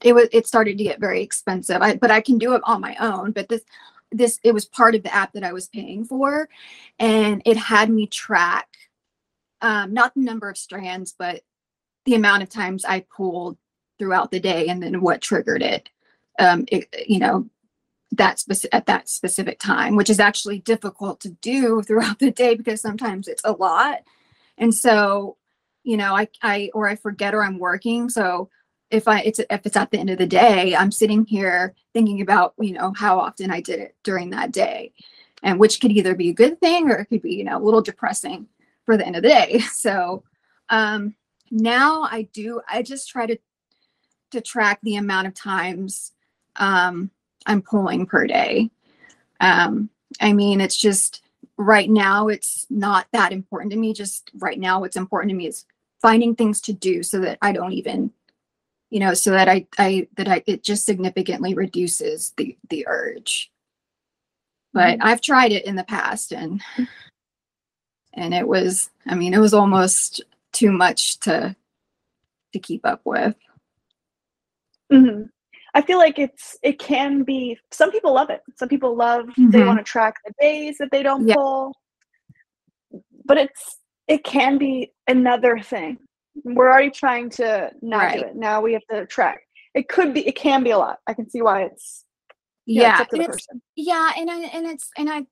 it 0.05 0.13
was 0.13 0.29
it 0.31 0.47
started 0.47 0.77
to 0.77 0.83
get 0.83 0.99
very 0.99 1.21
expensive. 1.21 1.81
I, 1.81 1.95
but 1.95 2.11
i 2.11 2.21
can 2.21 2.37
do 2.37 2.53
it 2.53 2.61
on 2.63 2.79
my 2.79 2.95
own 2.99 3.31
but 3.31 3.49
this 3.49 3.63
this 4.11 4.39
it 4.43 4.53
was 4.53 4.65
part 4.65 4.95
of 4.95 5.03
the 5.03 5.13
app 5.13 5.33
that 5.33 5.43
i 5.43 5.51
was 5.51 5.67
paying 5.67 6.05
for 6.05 6.47
and 6.99 7.41
it 7.45 7.57
had 7.57 7.89
me 7.89 8.07
track 8.07 8.67
um 9.61 9.93
not 9.93 10.13
the 10.13 10.21
number 10.21 10.47
of 10.47 10.57
strands 10.57 11.13
but 11.17 11.41
the 12.05 12.15
amount 12.15 12.43
of 12.43 12.49
times 12.49 12.85
i 12.85 13.03
pulled 13.15 13.57
throughout 13.97 14.31
the 14.31 14.39
day 14.39 14.67
and 14.67 14.81
then 14.81 15.01
what 15.01 15.21
triggered 15.21 15.63
it 15.63 15.89
um 16.39 16.65
it, 16.71 16.87
you 17.07 17.19
know 17.19 17.49
that 18.11 18.39
specific 18.39 18.73
at 18.75 18.85
that 18.85 19.09
specific 19.09 19.59
time 19.59 19.95
which 19.95 20.09
is 20.09 20.19
actually 20.19 20.59
difficult 20.59 21.19
to 21.19 21.29
do 21.41 21.81
throughout 21.87 22.19
the 22.19 22.31
day 22.31 22.55
because 22.55 22.79
sometimes 22.79 23.27
it's 23.27 23.41
a 23.43 23.51
lot. 23.51 23.99
And 24.57 24.73
so 24.73 25.37
you 25.83 25.97
know 25.97 26.15
i 26.15 26.27
i 26.41 26.69
or 26.73 26.87
i 26.87 26.95
forget 26.95 27.33
or 27.33 27.43
i'm 27.43 27.59
working 27.59 28.09
so 28.09 28.49
if 28.91 29.07
i 29.07 29.19
it's 29.21 29.39
if 29.39 29.65
it's 29.65 29.77
at 29.77 29.91
the 29.91 29.97
end 29.97 30.09
of 30.09 30.17
the 30.17 30.27
day 30.27 30.75
i'm 30.75 30.91
sitting 30.91 31.25
here 31.25 31.73
thinking 31.93 32.21
about 32.21 32.53
you 32.59 32.73
know 32.73 32.93
how 32.95 33.19
often 33.19 33.51
i 33.51 33.59
did 33.59 33.79
it 33.79 33.95
during 34.03 34.29
that 34.29 34.51
day 34.51 34.91
and 35.43 35.59
which 35.59 35.79
could 35.79 35.91
either 35.91 36.15
be 36.15 36.29
a 36.29 36.33
good 36.33 36.59
thing 36.59 36.89
or 36.89 36.95
it 36.95 37.05
could 37.05 37.21
be 37.21 37.35
you 37.35 37.43
know 37.43 37.57
a 37.57 37.63
little 37.63 37.81
depressing 37.81 38.47
for 38.85 38.97
the 38.97 39.05
end 39.05 39.15
of 39.15 39.23
the 39.23 39.29
day 39.29 39.59
so 39.71 40.23
um 40.69 41.15
now 41.51 42.03
i 42.03 42.23
do 42.33 42.61
i 42.69 42.81
just 42.81 43.09
try 43.09 43.25
to 43.25 43.37
to 44.31 44.41
track 44.41 44.79
the 44.83 44.95
amount 44.95 45.27
of 45.27 45.33
times 45.33 46.11
um 46.57 47.09
I'm 47.45 47.61
pulling 47.61 48.05
per 48.05 48.27
day. 48.27 48.69
Um, 49.39 49.89
I 50.21 50.33
mean, 50.33 50.61
it's 50.61 50.77
just 50.77 51.21
right 51.57 51.89
now, 51.89 52.27
it's 52.27 52.65
not 52.69 53.07
that 53.13 53.31
important 53.31 53.71
to 53.71 53.77
me. 53.77 53.93
Just 53.93 54.31
right 54.35 54.59
now, 54.59 54.79
what's 54.79 54.97
important 54.97 55.29
to 55.29 55.35
me 55.35 55.47
is 55.47 55.65
finding 56.01 56.35
things 56.35 56.61
to 56.61 56.73
do 56.73 57.03
so 57.03 57.19
that 57.19 57.37
I 57.41 57.51
don't 57.51 57.73
even, 57.73 58.11
you 58.89 58.99
know, 58.99 59.13
so 59.13 59.31
that 59.31 59.49
I, 59.49 59.67
I, 59.77 60.07
that 60.17 60.27
I, 60.27 60.43
it 60.45 60.63
just 60.63 60.85
significantly 60.85 61.53
reduces 61.53 62.33
the, 62.37 62.57
the 62.69 62.87
urge. 62.87 63.51
But 64.73 64.99
mm-hmm. 64.99 65.07
I've 65.07 65.21
tried 65.21 65.51
it 65.51 65.65
in 65.65 65.75
the 65.75 65.83
past 65.83 66.31
and, 66.31 66.61
and 68.13 68.33
it 68.33 68.47
was, 68.47 68.89
I 69.07 69.15
mean, 69.15 69.33
it 69.33 69.39
was 69.39 69.53
almost 69.53 70.21
too 70.53 70.71
much 70.71 71.19
to, 71.21 71.55
to 72.53 72.59
keep 72.59 72.85
up 72.85 73.01
with. 73.05 73.35
Mm-hmm. 74.91 75.23
I 75.75 75.81
feel 75.81 75.97
like 75.97 76.17
it's 76.17 76.57
it 76.63 76.79
can 76.79 77.23
be 77.23 77.59
some 77.69 77.91
people 77.91 78.13
love 78.13 78.29
it. 78.29 78.41
Some 78.55 78.69
people 78.69 78.95
love 78.95 79.25
mm-hmm. 79.25 79.49
they 79.49 79.63
want 79.63 79.77
to 79.77 79.83
track 79.83 80.15
the 80.25 80.33
days 80.39 80.77
that 80.79 80.89
they 80.89 81.03
don't 81.03 81.27
yeah. 81.27 81.35
pull. 81.35 81.73
But 83.25 83.37
it's 83.37 83.77
it 84.07 84.23
can 84.23 84.57
be 84.57 84.93
another 85.05 85.59
thing. 85.59 85.97
We're 86.43 86.69
already 86.69 86.91
trying 86.91 87.29
to 87.31 87.71
not 87.81 87.97
right. 87.97 88.19
do 88.19 88.25
it. 88.27 88.35
Now 88.35 88.61
we 88.61 88.73
have 88.73 88.85
to 88.91 89.05
track. 89.05 89.41
It 89.73 89.89
could 89.89 90.13
be 90.13 90.27
it 90.27 90.35
can 90.35 90.63
be 90.63 90.71
a 90.71 90.77
lot. 90.77 90.99
I 91.07 91.13
can 91.13 91.29
see 91.29 91.41
why 91.41 91.63
it's 91.63 92.05
yeah, 92.65 93.05
know, 93.11 93.21
it's 93.21 93.47
yeah, 93.75 94.11
and 94.17 94.29
I, 94.29 94.39
and 94.39 94.65
it's 94.65 94.89
and 94.97 95.09
I 95.09 95.25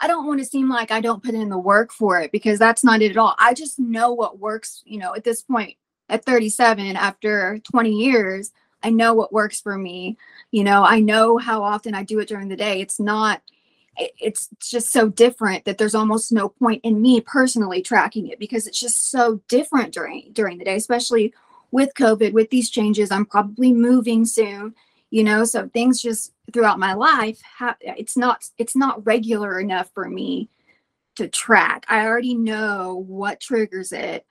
I 0.00 0.06
don't 0.06 0.26
want 0.26 0.40
to 0.40 0.46
seem 0.46 0.68
like 0.68 0.90
I 0.90 1.00
don't 1.00 1.22
put 1.22 1.34
in 1.34 1.48
the 1.48 1.58
work 1.58 1.92
for 1.92 2.20
it 2.20 2.32
because 2.32 2.58
that's 2.58 2.84
not 2.84 3.00
it 3.00 3.12
at 3.12 3.16
all. 3.16 3.34
I 3.38 3.54
just 3.54 3.78
know 3.78 4.12
what 4.12 4.38
works, 4.38 4.82
you 4.84 4.98
know, 4.98 5.14
at 5.14 5.24
this 5.24 5.42
point 5.42 5.76
at 6.08 6.24
37 6.24 6.96
after 6.96 7.58
20 7.70 7.90
years, 7.90 8.52
I 8.82 8.90
know 8.90 9.14
what 9.14 9.32
works 9.32 9.60
for 9.60 9.76
me. 9.78 10.18
You 10.50 10.64
know, 10.64 10.84
I 10.84 11.00
know 11.00 11.38
how 11.38 11.62
often 11.62 11.94
I 11.94 12.02
do 12.02 12.18
it 12.20 12.28
during 12.28 12.48
the 12.48 12.56
day. 12.56 12.80
It's 12.80 13.00
not, 13.00 13.40
it's 13.98 14.48
just 14.60 14.92
so 14.92 15.08
different 15.08 15.64
that 15.64 15.78
there's 15.78 15.94
almost 15.94 16.32
no 16.32 16.48
point 16.48 16.80
in 16.84 17.00
me 17.00 17.20
personally 17.20 17.82
tracking 17.82 18.26
it 18.28 18.38
because 18.38 18.66
it's 18.66 18.80
just 18.80 19.10
so 19.10 19.40
different 19.48 19.92
during 19.92 20.30
during 20.32 20.58
the 20.58 20.64
day, 20.64 20.76
especially 20.76 21.32
with 21.70 21.94
COVID, 21.94 22.32
with 22.32 22.50
these 22.50 22.70
changes. 22.70 23.10
I'm 23.10 23.26
probably 23.26 23.72
moving 23.72 24.24
soon, 24.24 24.74
you 25.10 25.24
know, 25.24 25.44
so 25.44 25.68
things 25.68 26.00
just 26.00 26.32
throughout 26.52 26.78
my 26.78 26.94
life, 26.94 27.40
it's 27.80 28.16
not 28.16 28.44
it's 28.58 28.76
not 28.76 29.04
regular 29.06 29.60
enough 29.60 29.90
for 29.94 30.08
me 30.08 30.48
to 31.16 31.28
track. 31.28 31.84
I 31.88 32.06
already 32.06 32.34
know 32.34 33.04
what 33.06 33.40
triggers 33.40 33.92
it 33.92 34.26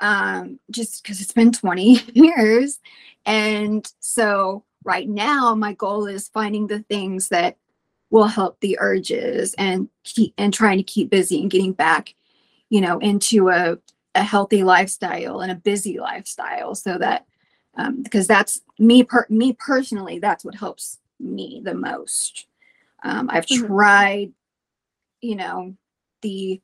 um, 0.00 0.58
just 0.70 1.02
because 1.02 1.20
it's 1.20 1.32
been 1.32 1.52
20 1.52 2.02
years. 2.12 2.78
And 3.26 3.90
so 4.00 4.64
right 4.84 5.08
now, 5.08 5.54
my 5.54 5.74
goal 5.74 6.06
is 6.06 6.28
finding 6.28 6.66
the 6.66 6.80
things 6.80 7.28
that 7.28 7.56
will 8.10 8.26
help 8.26 8.60
the 8.60 8.76
urges 8.80 9.54
and 9.54 9.88
keep 10.04 10.34
and 10.36 10.52
trying 10.52 10.78
to 10.78 10.84
keep 10.84 11.10
busy 11.10 11.40
and 11.40 11.50
getting 11.50 11.72
back, 11.72 12.14
you 12.68 12.80
know, 12.80 12.98
into 12.98 13.48
a, 13.48 13.78
a 14.14 14.22
healthy 14.22 14.64
lifestyle 14.64 15.40
and 15.40 15.52
a 15.52 15.56
busy 15.56 15.98
lifestyle 15.98 16.74
so 16.74 16.98
that 16.98 17.26
um, 17.76 18.02
because 18.02 18.26
that's 18.26 18.60
me 18.78 19.04
per 19.04 19.26
me 19.28 19.52
personally, 19.52 20.18
that's 20.18 20.44
what 20.44 20.56
helps 20.56 20.98
me 21.20 21.62
the 21.64 21.74
most. 21.74 22.46
Um, 23.02 23.30
I've 23.32 23.46
mm-hmm. 23.46 23.66
tried, 23.66 24.32
you 25.20 25.36
know, 25.36 25.76
the 26.22 26.60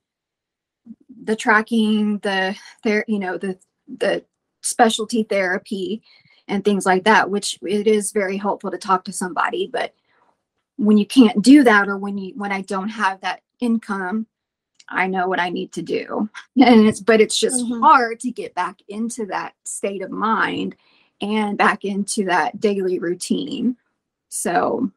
the 1.23 1.37
tracking, 1.37 2.19
the 2.19 2.57
there, 2.83 3.05
you 3.07 3.19
know, 3.19 3.39
the 3.39 3.59
the 3.87 4.25
specialty 4.63 5.23
therapy 5.23 6.03
and 6.49 6.65
things 6.65 6.85
like 6.87 7.05
that, 7.05 7.31
which 7.31 7.59
it 7.63 7.87
is 7.87 8.13
very 8.13 8.37
helpful 8.37 8.71
to 8.71 8.79
talk 8.79 9.05
to 9.05 9.13
somebody. 9.13 9.69
But 9.73 9.95
when 10.77 10.99
you 10.99 11.07
can't 11.07 11.43
do 11.43 11.65
that, 11.65 11.89
or 11.89 11.97
when 11.97 12.19
you 12.19 12.35
when 12.37 12.53
I 12.53 12.63
don't 12.63 12.89
have 12.89 13.21
that 13.21 13.41
income, 13.61 14.27
I 14.89 15.07
know 15.07 15.29
what 15.29 15.41
I 15.41 15.51
need 15.51 15.73
to 15.73 15.83
do. 15.83 16.29
And 16.57 16.87
it's 16.87 17.01
but 17.01 17.21
it's 17.21 17.39
just 17.39 17.65
mm-hmm. 17.65 17.83
hard 17.83 18.21
to 18.21 18.31
get 18.31 18.55
back 18.55 18.79
into 18.89 19.27
that 19.27 19.55
state 19.65 20.03
of 20.03 20.11
mind 20.11 20.77
and 21.21 21.59
back 21.59 21.85
into 21.85 22.25
that 22.25 22.61
daily 22.61 22.99
routine. 22.99 23.77
So 24.29 24.91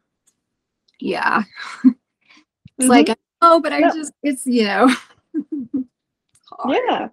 yeah. 1.00 1.44
it's 1.84 1.96
mm-hmm. 2.80 2.88
like 2.88 3.18
oh, 3.42 3.60
but 3.62 3.74
I 3.74 3.80
yeah. 3.80 3.92
just 3.94 4.14
it's 4.24 4.46
you 4.46 4.66
know 4.66 4.94
yeah. 6.68 7.10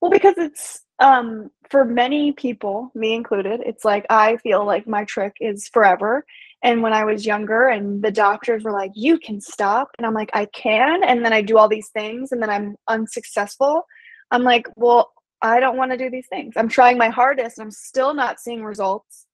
Well, 0.00 0.10
because 0.10 0.34
it's 0.36 0.82
um 0.98 1.50
for 1.70 1.84
many 1.84 2.32
people, 2.32 2.90
me 2.94 3.14
included, 3.14 3.60
it's 3.64 3.84
like 3.84 4.06
I 4.10 4.36
feel 4.38 4.64
like 4.64 4.86
my 4.86 5.04
trich 5.04 5.34
is 5.40 5.68
forever. 5.68 6.24
And 6.62 6.82
when 6.82 6.92
I 6.92 7.04
was 7.04 7.26
younger 7.26 7.68
and 7.68 8.02
the 8.02 8.10
doctors 8.10 8.62
were 8.62 8.72
like, 8.72 8.92
you 8.94 9.18
can 9.18 9.40
stop. 9.40 9.88
And 9.98 10.06
I'm 10.06 10.14
like, 10.14 10.30
I 10.32 10.46
can. 10.46 11.02
And 11.02 11.24
then 11.24 11.32
I 11.32 11.42
do 11.42 11.58
all 11.58 11.68
these 11.68 11.88
things 11.88 12.30
and 12.30 12.40
then 12.40 12.50
I'm 12.50 12.76
unsuccessful. 12.88 13.84
I'm 14.30 14.44
like, 14.44 14.68
well, 14.76 15.12
I 15.42 15.58
don't 15.58 15.76
want 15.76 15.90
to 15.90 15.96
do 15.98 16.08
these 16.08 16.28
things. 16.28 16.54
I'm 16.56 16.68
trying 16.68 16.96
my 16.96 17.08
hardest 17.08 17.58
I'm 17.58 17.72
still 17.72 18.14
not 18.14 18.40
seeing 18.40 18.62
results. 18.62 19.26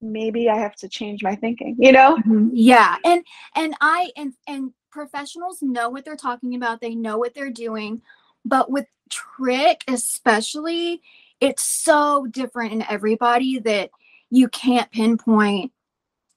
Maybe 0.00 0.48
I 0.48 0.58
have 0.58 0.74
to 0.76 0.88
change 0.88 1.22
my 1.22 1.36
thinking, 1.36 1.76
you 1.78 1.92
know? 1.92 2.16
Mm-hmm. 2.16 2.48
Yeah. 2.52 2.96
And 3.04 3.24
and 3.54 3.74
I 3.80 4.10
and 4.16 4.32
and 4.48 4.72
professionals 4.90 5.62
know 5.62 5.88
what 5.88 6.04
they're 6.04 6.16
talking 6.16 6.56
about. 6.56 6.80
They 6.80 6.96
know 6.96 7.16
what 7.16 7.34
they're 7.34 7.50
doing. 7.50 8.02
But 8.44 8.72
with 8.72 8.86
trich 9.08 9.82
especially, 9.86 11.00
it's 11.40 11.62
so 11.62 12.26
different 12.26 12.72
in 12.72 12.84
everybody 12.90 13.60
that 13.60 13.90
you 14.30 14.48
can't 14.48 14.90
pinpoint 14.90 15.70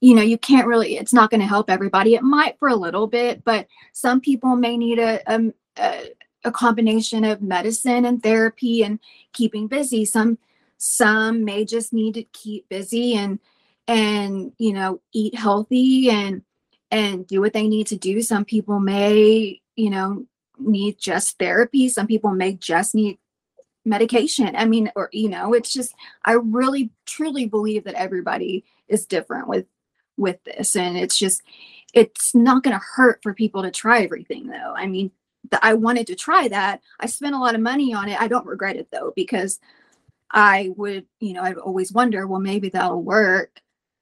you 0.00 0.14
know 0.14 0.22
you 0.22 0.38
can't 0.38 0.66
really 0.66 0.96
it's 0.96 1.12
not 1.12 1.30
going 1.30 1.40
to 1.40 1.46
help 1.46 1.70
everybody. 1.70 2.14
It 2.14 2.22
might 2.22 2.58
for 2.58 2.68
a 2.68 2.76
little 2.76 3.06
bit 3.06 3.44
but 3.44 3.66
some 3.92 4.20
people 4.20 4.56
may 4.56 4.76
need 4.76 4.98
a, 4.98 5.20
um, 5.32 5.52
a, 5.78 6.10
a 6.44 6.52
combination 6.52 7.24
of 7.24 7.42
medicine 7.42 8.04
and 8.04 8.22
therapy 8.22 8.82
and 8.82 9.00
keeping 9.32 9.66
busy. 9.66 10.04
Some 10.04 10.38
some 10.78 11.44
may 11.44 11.64
just 11.64 11.92
need 11.92 12.14
to 12.14 12.22
keep 12.24 12.68
busy 12.68 13.14
and 13.14 13.38
and 13.88 14.52
you 14.58 14.72
know 14.72 15.00
eat 15.12 15.34
healthy 15.34 16.10
and 16.10 16.42
and 16.90 17.26
do 17.26 17.40
what 17.40 17.52
they 17.52 17.66
need 17.66 17.86
to 17.88 17.96
do. 17.96 18.22
Some 18.22 18.44
people 18.44 18.80
may 18.80 19.60
you 19.76 19.90
know 19.90 20.26
need 20.58 20.98
just 20.98 21.38
therapy. 21.38 21.88
Some 21.88 22.06
people 22.06 22.30
may 22.30 22.54
just 22.54 22.94
need 22.94 23.18
medication. 23.84 24.54
I 24.56 24.66
mean 24.66 24.90
or 24.94 25.08
you 25.12 25.28
know 25.28 25.52
it's 25.54 25.72
just 25.72 25.94
i 26.24 26.32
really 26.32 26.90
truly 27.06 27.46
believe 27.46 27.84
that 27.84 27.94
everybody 27.94 28.64
is 28.88 29.06
different 29.06 29.46
with 29.48 29.64
with 30.16 30.42
this 30.44 30.76
and 30.76 30.96
it's 30.96 31.18
just 31.18 31.42
it's 31.94 32.34
not 32.34 32.62
going 32.62 32.76
to 32.76 32.84
hurt 32.94 33.20
for 33.22 33.32
people 33.32 33.62
to 33.62 33.70
try 33.70 34.02
everything 34.02 34.46
though. 34.46 34.74
I 34.76 34.86
mean 34.86 35.10
i 35.62 35.74
wanted 35.74 36.06
to 36.08 36.16
try 36.16 36.48
that. 36.48 36.80
I 36.98 37.06
spent 37.06 37.34
a 37.34 37.38
lot 37.38 37.54
of 37.54 37.60
money 37.60 37.94
on 37.94 38.08
it. 38.08 38.20
I 38.20 38.28
don't 38.28 38.46
regret 38.46 38.76
it 38.76 38.88
though 38.90 39.12
because 39.14 39.60
i 40.32 40.72
would 40.76 41.06
you 41.20 41.32
know 41.32 41.42
i'd 41.42 41.56
always 41.56 41.92
wonder 41.92 42.26
well 42.26 42.40
maybe 42.40 42.68
that'll 42.68 43.00
work 43.00 43.60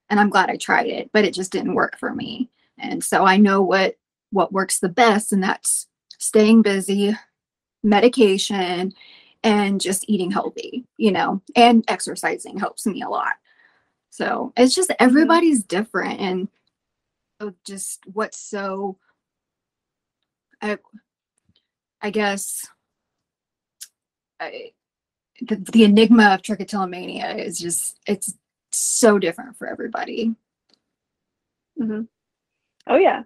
and 0.08 0.18
i'm 0.18 0.30
glad 0.30 0.48
i 0.48 0.56
tried 0.56 0.86
it 0.86 1.10
but 1.12 1.22
it 1.22 1.34
just 1.34 1.52
didn't 1.52 1.74
work 1.74 1.98
for 1.98 2.14
me. 2.14 2.50
And 2.78 3.04
so 3.04 3.24
i 3.24 3.36
know 3.36 3.62
what 3.62 3.96
what 4.30 4.52
works 4.52 4.78
the 4.78 4.88
best 4.88 5.32
and 5.32 5.42
that's 5.42 5.86
staying 6.18 6.62
busy 6.62 7.14
medication 7.82 8.94
and 9.42 9.80
just 9.80 10.08
eating 10.08 10.30
healthy 10.30 10.84
you 10.96 11.12
know 11.12 11.40
and 11.56 11.84
exercising 11.88 12.58
helps 12.58 12.86
me 12.86 13.02
a 13.02 13.08
lot 13.08 13.34
so 14.14 14.52
it's 14.56 14.76
just 14.76 14.90
Mm-hmm. 14.90 15.04
everybody's 15.04 15.64
different 15.64 16.20
and 16.20 16.48
just 17.64 18.00
what's 18.12 18.38
so 18.38 18.96
I 20.62 20.78
I 22.00 22.10
guess 22.10 22.64
I, 24.38 24.70
the, 25.40 25.56
the 25.56 25.82
enigma 25.82 26.32
of 26.32 26.42
trichotillomania 26.42 27.44
is 27.44 27.58
just 27.58 27.98
it's 28.06 28.34
so 28.70 29.18
different 29.18 29.56
for 29.58 29.66
everybody. 29.66 30.36
Mm-hmm. 31.80 32.02
Oh 32.86 32.96
yeah. 32.96 33.22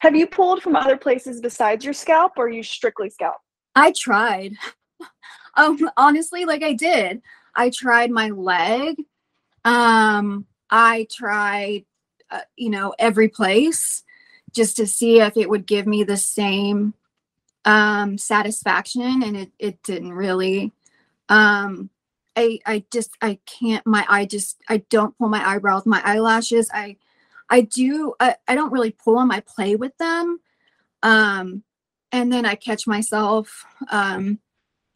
Have 0.00 0.14
you 0.14 0.26
pulled 0.26 0.62
from 0.62 0.76
other 0.76 0.98
places 0.98 1.40
besides 1.40 1.82
your 1.82 1.94
scalp 1.94 2.32
or 2.36 2.50
you 2.50 2.62
strictly 2.62 3.08
scalp? 3.08 3.36
I 3.74 3.92
tried. 3.92 4.52
um 5.56 5.90
honestly 5.96 6.44
like 6.44 6.62
I 6.62 6.74
did. 6.74 7.22
I 7.54 7.70
tried 7.70 8.10
my 8.10 8.28
leg. 8.28 8.96
Um 9.66 10.46
I 10.70 11.08
tried 11.10 11.84
uh, 12.30 12.40
you 12.56 12.70
know 12.70 12.94
every 12.98 13.28
place 13.28 14.04
just 14.52 14.76
to 14.76 14.86
see 14.86 15.20
if 15.20 15.36
it 15.36 15.50
would 15.50 15.66
give 15.66 15.86
me 15.86 16.04
the 16.04 16.16
same 16.16 16.94
um 17.64 18.16
satisfaction 18.16 19.22
and 19.24 19.36
it 19.36 19.50
it 19.58 19.82
didn't 19.82 20.12
really. 20.12 20.72
Um 21.28 21.90
I 22.36 22.60
I 22.64 22.84
just 22.92 23.10
I 23.20 23.40
can't 23.46 23.84
my 23.86 24.06
I 24.08 24.24
just 24.24 24.58
I 24.68 24.78
don't 24.88 25.18
pull 25.18 25.28
my 25.28 25.44
eyebrows 25.46 25.84
my 25.84 26.00
eyelashes 26.04 26.70
I 26.72 26.96
I 27.50 27.62
do 27.62 28.14
I, 28.20 28.36
I 28.48 28.54
don't 28.54 28.72
really 28.72 28.92
pull 28.92 29.18
them 29.18 29.32
I 29.32 29.40
play 29.40 29.74
with 29.76 29.96
them. 29.98 30.40
Um 31.02 31.64
and 32.12 32.32
then 32.32 32.46
I 32.46 32.54
catch 32.54 32.86
myself 32.86 33.64
um 33.90 34.38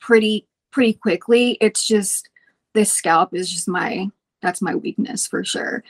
pretty 0.00 0.46
pretty 0.70 0.94
quickly. 0.94 1.58
It's 1.60 1.84
just 1.86 2.28
this 2.74 2.92
scalp 2.92 3.34
is 3.34 3.50
just 3.52 3.68
my 3.68 4.10
that's 4.42 4.62
my 4.62 4.74
weakness 4.74 5.26
for 5.26 5.44
sure 5.44 5.82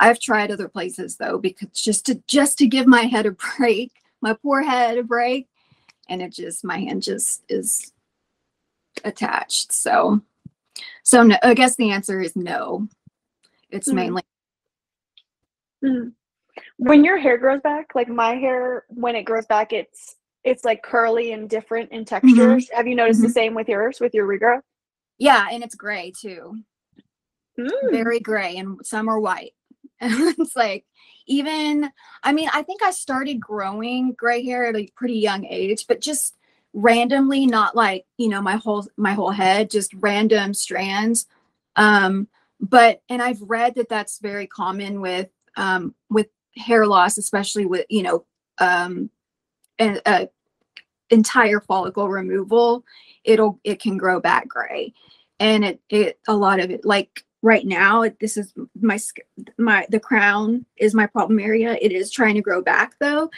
I've 0.00 0.20
tried 0.20 0.50
other 0.50 0.68
places 0.68 1.16
though 1.16 1.38
because 1.38 1.68
just 1.70 2.06
to 2.06 2.22
just 2.26 2.58
to 2.58 2.66
give 2.66 2.86
my 2.86 3.02
head 3.02 3.26
a 3.26 3.30
break 3.58 3.92
my 4.20 4.34
poor 4.42 4.62
head 4.62 4.98
a 4.98 5.02
break 5.02 5.48
and 6.08 6.22
it 6.22 6.32
just 6.32 6.64
my 6.64 6.78
hand 6.78 7.02
just 7.02 7.44
is 7.48 7.92
attached 9.04 9.72
so 9.72 10.20
so 11.02 11.22
no, 11.22 11.36
i 11.42 11.54
guess 11.54 11.76
the 11.76 11.90
answer 11.90 12.20
is 12.20 12.34
no 12.36 12.88
it's 13.70 13.88
Mhm. 13.88 13.94
mainly 13.94 14.22
Mhm. 15.84 16.12
When 16.78 17.04
your 17.04 17.18
hair 17.18 17.38
grows 17.38 17.60
back, 17.60 17.94
like 17.94 18.08
my 18.08 18.34
hair, 18.34 18.84
when 18.88 19.14
it 19.14 19.22
grows 19.22 19.46
back, 19.46 19.72
it's 19.72 20.16
it's 20.44 20.64
like 20.64 20.82
curly 20.82 21.32
and 21.32 21.48
different 21.48 21.92
in 21.92 22.04
textures. 22.04 22.68
Have 22.72 22.86
you 22.88 22.94
noticed 22.96 23.22
the 23.22 23.28
same 23.28 23.54
with 23.54 23.68
yours 23.68 24.00
with 24.00 24.14
your 24.14 24.26
regrowth? 24.26 24.62
yeah 25.18 25.48
and 25.50 25.62
it's 25.64 25.74
gray 25.74 26.12
too 26.16 26.56
Mm. 27.58 27.90
very 27.90 28.20
gray 28.20 28.56
and 28.56 28.78
some 28.84 29.08
are 29.08 29.20
white. 29.20 29.52
And 30.00 30.12
it's 30.38 30.54
like 30.54 30.84
even 31.26 31.90
i 32.22 32.32
mean 32.32 32.48
i 32.52 32.62
think 32.62 32.82
i 32.84 32.92
started 32.92 33.40
growing 33.40 34.12
gray 34.12 34.44
hair 34.44 34.66
at 34.66 34.76
a 34.76 34.88
pretty 34.96 35.18
young 35.18 35.44
age 35.44 35.86
but 35.88 36.00
just 36.00 36.36
randomly 36.72 37.46
not 37.46 37.74
like 37.74 38.06
you 38.16 38.28
know 38.28 38.40
my 38.40 38.56
whole 38.56 38.86
my 38.96 39.12
whole 39.12 39.30
head 39.32 39.70
just 39.70 39.92
random 39.94 40.54
strands. 40.54 41.26
Um 41.74 42.28
but 42.60 43.02
and 43.08 43.20
i've 43.20 43.42
read 43.42 43.74
that 43.74 43.88
that's 43.88 44.20
very 44.20 44.46
common 44.46 45.00
with 45.00 45.28
um 45.56 45.94
with 46.08 46.28
hair 46.56 46.86
loss 46.86 47.18
especially 47.18 47.66
with 47.66 47.84
you 47.88 48.04
know 48.04 48.24
um 48.58 49.10
an 49.80 50.00
uh, 50.06 50.26
entire 51.10 51.60
follicle 51.60 52.08
removal 52.08 52.84
it'll 53.24 53.60
it 53.64 53.80
can 53.80 53.96
grow 53.96 54.20
back 54.20 54.48
gray. 54.48 54.92
And 55.40 55.64
it 55.64 55.80
it 55.88 56.18
a 56.26 56.34
lot 56.34 56.60
of 56.60 56.70
it 56.70 56.84
like 56.84 57.24
right 57.42 57.64
now 57.66 58.04
this 58.20 58.36
is 58.36 58.52
my 58.80 58.98
my 59.58 59.86
the 59.90 60.00
crown 60.00 60.66
is 60.76 60.94
my 60.94 61.06
problem 61.06 61.38
area. 61.38 61.78
It 61.80 61.92
is 61.92 62.10
trying 62.10 62.34
to 62.34 62.40
grow 62.42 62.62
back 62.62 62.94
though 62.98 63.30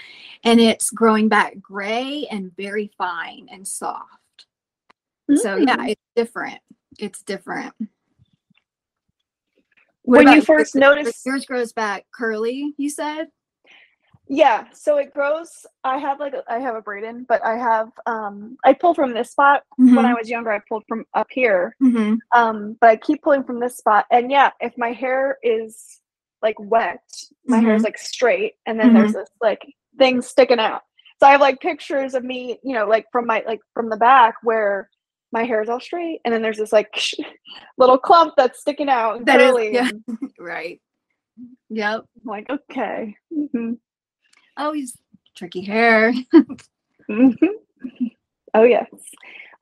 and 0.45 0.59
it's 0.61 0.91
growing 0.91 1.29
back 1.29 1.61
gray 1.61 2.27
and 2.31 2.55
very 2.57 2.91
fine 2.97 3.49
and 3.53 3.67
soft. 3.67 4.07
So 5.37 5.57
yeah 5.57 5.77
Mm. 5.77 5.91
it's 5.91 6.03
different. 6.17 6.61
It's 6.99 7.23
different. 7.23 7.75
What 10.03 10.25
When 10.25 10.35
you 10.35 10.43
first 10.43 10.75
yours? 10.75 10.81
noticed- 10.83 11.27
yours 11.27 11.45
grows 11.45 11.73
back 11.73 12.07
curly 12.13 12.75
you 12.79 12.89
said 12.91 13.29
Yeah, 14.33 14.67
so 14.73 14.97
it 14.99 15.13
grows. 15.13 15.67
I 15.83 15.99
have 15.99 16.21
like 16.21 16.35
a, 16.35 16.45
I 16.49 16.61
have 16.61 16.77
a 16.77 16.81
braid 16.81 17.03
in, 17.03 17.25
but 17.25 17.45
I 17.45 17.57
have 17.59 17.89
um 18.07 18.57
I 18.65 18.73
pull 18.75 18.95
from 18.95 19.13
this 19.13 19.33
spot 19.33 19.65
when 19.97 20.07
I 20.07 20.15
was 20.15 20.31
younger. 20.31 20.53
I 20.53 20.61
pulled 20.69 20.85
from 20.89 21.05
up 21.15 21.27
here, 21.31 21.75
Mhm. 21.83 22.19
um, 22.33 22.77
but 22.81 22.91
I 22.91 22.97
keep 22.97 23.23
pulling 23.23 23.43
from 23.43 23.59
this 23.59 23.77
spot. 23.77 24.07
And 24.13 24.31
yeah, 24.31 24.51
if 24.61 24.73
my 24.79 24.93
hair 24.93 25.39
is 25.43 26.01
like 26.43 26.55
wet, 26.61 27.03
my 27.47 27.59
hair 27.59 27.75
is 27.75 27.83
like 27.83 27.99
straight, 27.99 28.55
and 28.67 28.79
then 28.79 28.95
there's 28.95 29.13
this 29.15 29.29
like 29.43 29.63
thing 29.99 30.23
sticking 30.23 30.61
out. 30.61 30.83
So 31.19 31.27
I 31.27 31.33
have 31.33 31.41
like 31.41 31.61
pictures 31.61 32.15
of 32.15 32.23
me, 32.23 32.59
you 32.63 32.75
know, 32.75 32.87
like 32.87 33.07
from 33.11 33.27
my 33.27 33.43
like 33.49 33.61
from 33.75 33.91
the 33.91 33.97
back 33.97 34.37
where 34.45 34.89
my 35.33 35.43
hair 35.43 35.61
is 35.61 35.69
all 35.69 35.81
straight, 35.81 36.21
and 36.25 36.33
then 36.33 36.41
there's 36.41 36.59
this 36.59 36.73
like 36.73 36.95
little 37.79 37.99
clump 37.99 38.35
that's 38.37 38.61
sticking 38.61 38.89
out 38.89 39.17
and 39.17 39.27
That 39.27 39.41
is- 39.41 39.73
yeah. 39.73 39.91
right 40.39 40.81
yep 41.69 42.03
I'm 42.23 42.27
like, 42.31 42.49
okay. 42.49 43.17
hmm 43.35 43.73
oh 44.57 44.73
he's 44.73 44.97
tricky 45.37 45.63
hair 45.63 46.13
Mhm. 47.11 47.37
Oh 48.55 48.63
yes. 48.63 48.87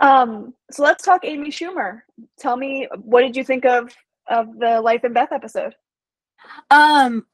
Um, 0.01 0.55
so 0.71 0.83
let's 0.83 1.05
talk 1.05 1.25
Amy 1.25 1.51
Schumer. 1.51 2.03
Tell 2.39 2.57
me 2.57 2.89
what 3.03 3.23
did 3.23 3.37
you 3.37 3.45
think 3.45 3.65
of 3.65 3.95
of 4.27 4.59
the 4.59 4.81
Life 4.81 5.05
and 5.05 5.15
Beth 5.15 5.33
episode? 5.33 5.75
Um, 6.71 7.27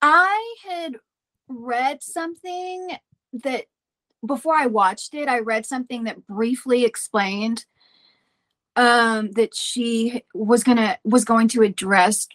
I 0.00 0.54
had 0.68 0.96
read 1.48 2.02
something 2.02 2.90
that 3.44 3.64
before 4.24 4.54
I 4.54 4.66
watched 4.66 5.14
it, 5.14 5.28
I 5.28 5.40
read 5.40 5.66
something 5.66 6.04
that 6.04 6.26
briefly 6.26 6.84
explained 6.84 7.66
um 8.76 9.30
that 9.32 9.54
she 9.54 10.22
was 10.34 10.64
gonna 10.64 10.98
was 11.04 11.24
going 11.24 11.46
to 11.48 11.62
address 11.62 12.26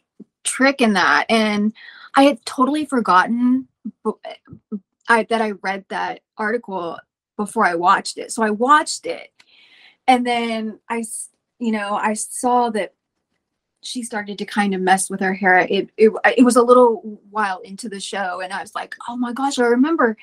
trich 0.46 0.80
in 0.80 0.94
that 0.94 1.26
and 1.30 1.74
I 2.16 2.24
had 2.24 2.46
totally 2.46 2.86
forgotten 2.86 3.68
I 5.08 5.24
that 5.24 5.42
I 5.42 5.52
read 5.52 5.86
that 5.90 6.22
article 6.38 6.98
before 7.38 7.66
I 7.66 7.76
watched 7.76 8.18
it. 8.18 8.32
So 8.32 8.44
I 8.44 8.50
watched 8.50 9.06
it 9.06 9.32
and 10.10 10.26
then 10.26 10.80
I, 10.90 11.04
you 11.60 11.72
know, 11.72 11.94
I 11.94 12.16
saw 12.16 12.72
that 12.72 12.96
she 13.84 14.02
started 14.02 14.40
to 14.40 14.46
kind 14.46 14.74
of 14.74 14.82
mess 14.82 15.08
with 15.08 15.20
her 15.20 15.36
hair. 15.36 15.60
It, 15.60 15.92
it 15.98 16.12
it 16.36 16.44
was 16.44 16.56
a 16.56 16.64
little 16.64 17.22
while 17.30 17.60
into 17.60 17.88
the 17.90 18.00
show, 18.00 18.42
and 18.42 18.52
I 18.52 18.62
was 18.62 18.74
like, 18.74 18.96
oh 19.08 19.16
my 19.16 19.34
gosh, 19.34 19.60
I 19.60 19.66
remember 19.66 20.18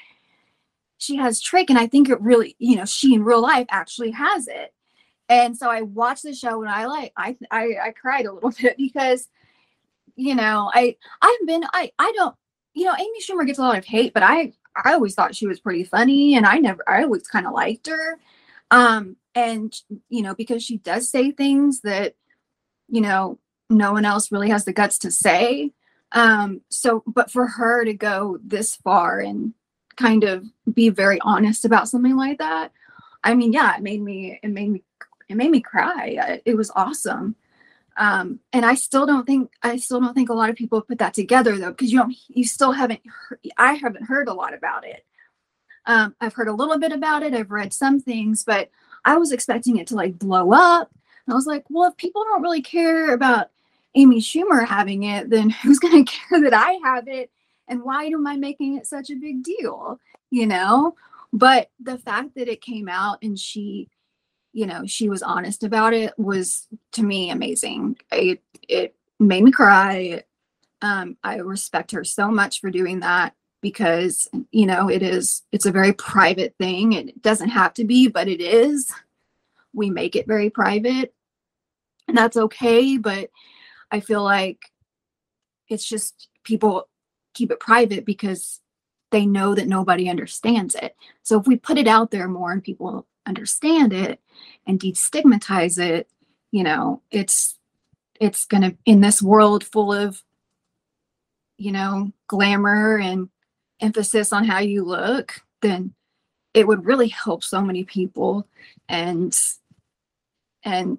she 0.98 1.14
has 1.16 1.40
trich, 1.40 1.66
and 1.68 1.78
I 1.78 1.86
think 1.86 2.08
it 2.10 2.20
really, 2.20 2.56
you 2.58 2.74
know, 2.74 2.84
she 2.84 3.14
in 3.14 3.22
real 3.22 3.40
life 3.40 3.66
actually 3.70 4.10
has 4.10 4.48
it. 4.48 4.74
And 5.28 5.56
so 5.56 5.70
I 5.70 5.82
watched 5.82 6.24
the 6.24 6.34
show, 6.34 6.62
and 6.62 6.70
I 6.70 6.86
like, 6.86 7.12
I 7.16 7.36
I, 7.52 7.74
I 7.84 7.90
cried 7.92 8.26
a 8.26 8.32
little 8.32 8.50
bit 8.60 8.76
because, 8.76 9.28
you 10.16 10.34
know, 10.34 10.70
I 10.74 10.96
I've 11.22 11.46
been 11.46 11.64
I 11.72 11.92
I 11.98 12.12
don't, 12.16 12.34
you 12.74 12.84
know, 12.86 12.94
Amy 12.98 13.20
Schumer 13.22 13.46
gets 13.46 13.58
a 13.58 13.62
lot 13.62 13.78
of 13.78 13.84
hate, 13.84 14.14
but 14.14 14.22
I 14.22 14.52
I 14.84 14.92
always 14.94 15.14
thought 15.14 15.34
she 15.36 15.46
was 15.46 15.60
pretty 15.60 15.84
funny, 15.84 16.36
and 16.36 16.46
I 16.46 16.58
never 16.58 16.82
I 16.88 17.02
always 17.04 17.28
kind 17.28 17.46
of 17.46 17.52
liked 17.54 17.86
her, 17.88 18.18
um, 18.70 19.16
and 19.34 19.74
you 20.08 20.22
know 20.22 20.34
because 20.34 20.62
she 20.64 20.78
does 20.78 21.08
say 21.10 21.30
things 21.32 21.80
that, 21.82 22.14
you 22.88 23.00
know 23.00 23.38
no 23.70 23.92
one 23.92 24.04
else 24.04 24.30
really 24.32 24.48
has 24.50 24.64
the 24.64 24.72
guts 24.72 24.98
to 24.98 25.10
say 25.10 25.72
Um, 26.12 26.60
so, 26.70 27.02
but 27.06 27.30
for 27.30 27.46
her 27.46 27.84
to 27.84 27.92
go 27.94 28.38
this 28.44 28.76
far 28.76 29.18
and 29.20 29.54
kind 29.96 30.24
of 30.24 30.44
be 30.72 30.88
very 30.88 31.18
honest 31.22 31.64
about 31.64 31.88
something 31.88 32.16
like 32.16 32.38
that, 32.38 32.72
I 33.24 33.34
mean, 33.34 33.52
yeah, 33.52 33.76
it 33.76 33.82
made 33.82 34.02
me, 34.02 34.38
it 34.42 34.48
made 34.50 34.70
me, 34.70 34.82
it 35.28 35.36
made 35.36 35.50
me 35.50 35.60
cry. 35.60 36.40
It 36.44 36.56
was 36.56 36.70
awesome. 36.76 37.34
Um, 37.96 38.40
and 38.52 38.66
I 38.66 38.74
still 38.74 39.06
don't 39.06 39.26
think, 39.26 39.50
I 39.62 39.76
still 39.78 40.00
don't 40.00 40.14
think 40.14 40.28
a 40.28 40.34
lot 40.34 40.50
of 40.50 40.56
people 40.56 40.80
put 40.82 40.98
that 40.98 41.14
together 41.14 41.56
though, 41.56 41.70
because 41.70 41.92
you 41.92 41.98
don't, 41.98 42.16
you 42.28 42.44
still 42.44 42.72
haven't, 42.72 43.00
I 43.56 43.74
haven't 43.74 44.04
heard 44.04 44.28
a 44.28 44.34
lot 44.34 44.54
about 44.54 44.86
it. 44.86 45.04
Um, 45.86 46.14
I've 46.20 46.34
heard 46.34 46.48
a 46.48 46.52
little 46.52 46.78
bit 46.78 46.92
about 46.92 47.22
it. 47.22 47.32
I've 47.32 47.50
read 47.50 47.72
some 47.72 48.00
things, 48.00 48.44
but 48.44 48.70
I 49.04 49.16
was 49.16 49.32
expecting 49.32 49.76
it 49.76 49.86
to 49.88 49.94
like 49.94 50.18
blow 50.18 50.52
up. 50.52 50.90
And 51.26 51.32
I 51.32 51.36
was 51.36 51.46
like, 51.46 51.64
well, 51.70 51.88
if 51.88 51.96
people 51.96 52.24
don't 52.24 52.42
really 52.42 52.62
care 52.62 53.14
about 53.14 53.50
Amy 53.94 54.20
Schumer 54.20 54.66
having 54.66 55.04
it, 55.04 55.30
then 55.30 55.50
who's 55.62 55.78
going 55.78 56.04
to 56.04 56.12
care 56.12 56.42
that 56.42 56.54
I 56.54 56.78
have 56.84 57.08
it? 57.08 57.30
And 57.68 57.82
why 57.82 58.04
am 58.04 58.26
I 58.26 58.36
making 58.36 58.76
it 58.76 58.86
such 58.86 59.10
a 59.10 59.16
big 59.16 59.42
deal? 59.42 59.98
You 60.30 60.46
know? 60.46 60.96
But 61.32 61.70
the 61.80 61.98
fact 61.98 62.34
that 62.36 62.48
it 62.48 62.60
came 62.60 62.88
out 62.88 63.18
and 63.22 63.38
she, 63.38 63.88
you 64.56 64.64
know, 64.64 64.86
she 64.86 65.10
was 65.10 65.22
honest 65.22 65.64
about 65.64 65.92
it 65.92 66.18
was 66.18 66.66
to 66.92 67.02
me 67.02 67.28
amazing. 67.28 67.94
It, 68.10 68.42
it 68.66 68.94
made 69.20 69.44
me 69.44 69.52
cry. 69.52 70.24
Um, 70.80 71.18
I 71.22 71.36
respect 71.36 71.90
her 71.90 72.04
so 72.04 72.30
much 72.30 72.62
for 72.62 72.70
doing 72.70 73.00
that 73.00 73.34
because, 73.60 74.28
you 74.52 74.64
know, 74.64 74.88
it 74.88 75.02
is, 75.02 75.42
it's 75.52 75.66
a 75.66 75.72
very 75.72 75.92
private 75.92 76.54
thing. 76.56 76.94
It 76.94 77.20
doesn't 77.20 77.50
have 77.50 77.74
to 77.74 77.84
be, 77.84 78.08
but 78.08 78.28
it 78.28 78.40
is. 78.40 78.90
We 79.74 79.90
make 79.90 80.16
it 80.16 80.26
very 80.26 80.48
private 80.48 81.12
and 82.08 82.16
that's 82.16 82.38
okay. 82.38 82.96
But 82.96 83.28
I 83.90 84.00
feel 84.00 84.24
like 84.24 84.62
it's 85.68 85.86
just 85.86 86.28
people 86.44 86.88
keep 87.34 87.50
it 87.50 87.60
private 87.60 88.06
because 88.06 88.62
they 89.10 89.26
know 89.26 89.54
that 89.54 89.68
nobody 89.68 90.08
understands 90.08 90.74
it. 90.74 90.96
So 91.22 91.38
if 91.38 91.46
we 91.46 91.56
put 91.56 91.76
it 91.76 91.86
out 91.86 92.10
there 92.10 92.26
more 92.26 92.52
and 92.52 92.64
people 92.64 93.06
understand 93.26 93.92
it 93.92 94.20
and 94.66 94.80
destigmatize 94.80 95.78
it, 95.78 96.08
you 96.52 96.62
know, 96.62 97.02
it's 97.10 97.58
it's 98.18 98.46
to 98.46 98.76
in 98.86 99.00
this 99.00 99.20
world 99.20 99.64
full 99.64 99.92
of 99.92 100.22
you 101.58 101.72
know, 101.72 102.12
glamour 102.28 102.98
and 102.98 103.28
emphasis 103.80 104.32
on 104.32 104.44
how 104.44 104.58
you 104.58 104.84
look, 104.84 105.40
then 105.62 105.94
it 106.54 106.66
would 106.66 106.84
really 106.84 107.08
help 107.08 107.42
so 107.44 107.60
many 107.60 107.84
people 107.84 108.46
and 108.88 109.38
and 110.64 110.98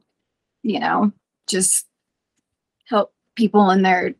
you 0.63 0.79
know, 0.79 1.11
just 1.47 1.87
help 2.85 3.13
people 3.35 3.69
in 3.71 3.81
their 3.81 4.15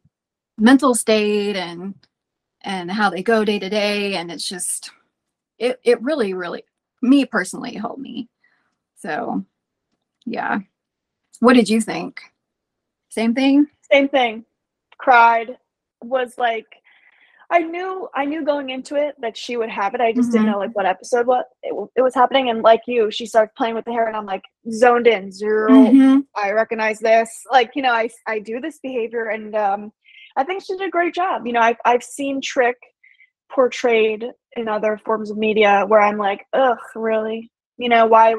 mental 0.58 0.96
state 0.96 1.56
and 1.56 1.94
and 2.62 2.92
how 2.92 3.10
they 3.10 3.24
go 3.24 3.46
day 3.46 3.60
to 3.60 3.70
day. 3.70 4.16
And 4.16 4.32
it's 4.32 4.48
just 4.48 4.92
it 5.60 5.80
it 5.84 6.02
really 6.02 6.34
really 6.34 6.64
me 7.02 7.26
personally 7.26 7.76
helped 7.76 8.00
me 8.00 8.28
so 8.96 9.44
yeah 10.26 10.60
what 11.40 11.54
did 11.54 11.70
you 11.70 11.82
think 11.82 12.22
same 13.10 13.34
thing 13.34 13.68
same 13.92 14.08
thing 14.10 14.44
cried 14.98 15.58
was 16.02 16.38
like 16.38 16.66
I 17.50 17.60
knew 17.60 18.10
I 18.14 18.26
knew 18.26 18.44
going 18.44 18.72
into 18.72 18.96
it 18.96 19.16
that 19.22 19.38
she 19.38 19.56
would 19.56 19.70
have 19.70 19.94
it. 19.94 20.02
I 20.02 20.12
just 20.12 20.30
mm-hmm. 20.30 20.40
didn't 20.40 20.52
know 20.52 20.58
like 20.58 20.76
what 20.76 20.86
episode 20.86 21.28
what 21.28 21.46
it, 21.64 21.74
it, 21.96 22.02
was 22.02 22.14
happening. 22.14 22.50
And 22.50 22.62
like 22.62 22.82
you, 22.88 23.10
she 23.10 23.26
starts 23.26 23.54
playing 23.56 23.76
with 23.76 23.86
the 23.86 23.94
hair, 23.94 24.06
and 24.08 24.18
I'm 24.18 24.26
like 24.26 24.44
zoned 24.70 25.08
in 25.08 25.32
0 25.32 25.70
mm-hmm. 25.70 26.20
I 26.36 26.52
recognize 26.52 27.00
this. 27.00 27.30
Like 27.50 27.72
you 27.76 27.82
know, 27.82 27.94
I 27.94 28.10
I 28.26 28.40
do 28.40 28.60
this 28.60 28.80
behavior, 28.80 29.30
and 29.30 29.56
um, 29.56 29.94
I 30.36 30.44
think 30.44 30.64
she 30.64 30.76
did 30.76 30.88
a 30.88 30.92
great 30.92 31.14
job. 31.14 31.48
You 31.48 31.54
know, 31.54 31.62
I've 31.62 31.78
I've 31.86 32.04
seen 32.04 32.42
Trich 32.42 32.74
portrayed 33.52 34.26
in 34.56 34.68
other 34.68 35.00
forms 35.06 35.30
of 35.32 35.38
media 35.38 35.86
where 35.88 36.02
I'm 36.02 36.18
like, 36.18 36.46
ugh, 36.54 36.78
really? 36.96 37.52
You 37.78 37.90
know, 37.90 38.06
why 38.08 38.36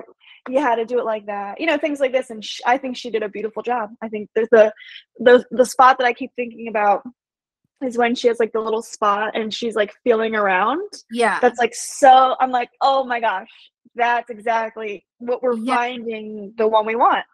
you 0.48 0.58
had 0.58 0.76
to 0.76 0.84
do 0.84 0.98
it 0.98 1.04
like 1.04 1.26
that? 1.26 1.60
You 1.60 1.66
know, 1.66 1.78
things 1.78 2.00
like 2.00 2.12
this. 2.12 2.30
And 2.30 2.44
she, 2.44 2.62
I 2.66 2.78
think 2.78 2.96
she 2.96 3.10
did 3.10 3.22
a 3.22 3.28
beautiful 3.28 3.62
job. 3.62 3.90
I 4.02 4.08
think 4.08 4.30
there's 4.34 4.48
the 4.50 4.72
the 5.18 5.44
the 5.50 5.64
spot 5.64 5.98
that 5.98 6.06
I 6.06 6.12
keep 6.12 6.32
thinking 6.36 6.68
about 6.68 7.02
is 7.82 7.96
when 7.96 8.14
she 8.14 8.28
has 8.28 8.40
like 8.40 8.52
the 8.52 8.60
little 8.60 8.82
spot 8.82 9.36
and 9.36 9.54
she's 9.54 9.76
like 9.76 9.94
feeling 10.04 10.34
around. 10.34 10.90
Yeah. 11.10 11.38
That's 11.40 11.58
like 11.58 11.74
so 11.74 12.36
I'm 12.40 12.50
like, 12.50 12.70
oh 12.80 13.04
my 13.04 13.20
gosh, 13.20 13.50
that's 13.94 14.30
exactly 14.30 15.04
what 15.18 15.42
we're 15.42 15.56
yeah. 15.56 15.76
finding 15.76 16.54
the 16.56 16.66
one 16.66 16.86
we 16.86 16.96
want. 16.96 17.24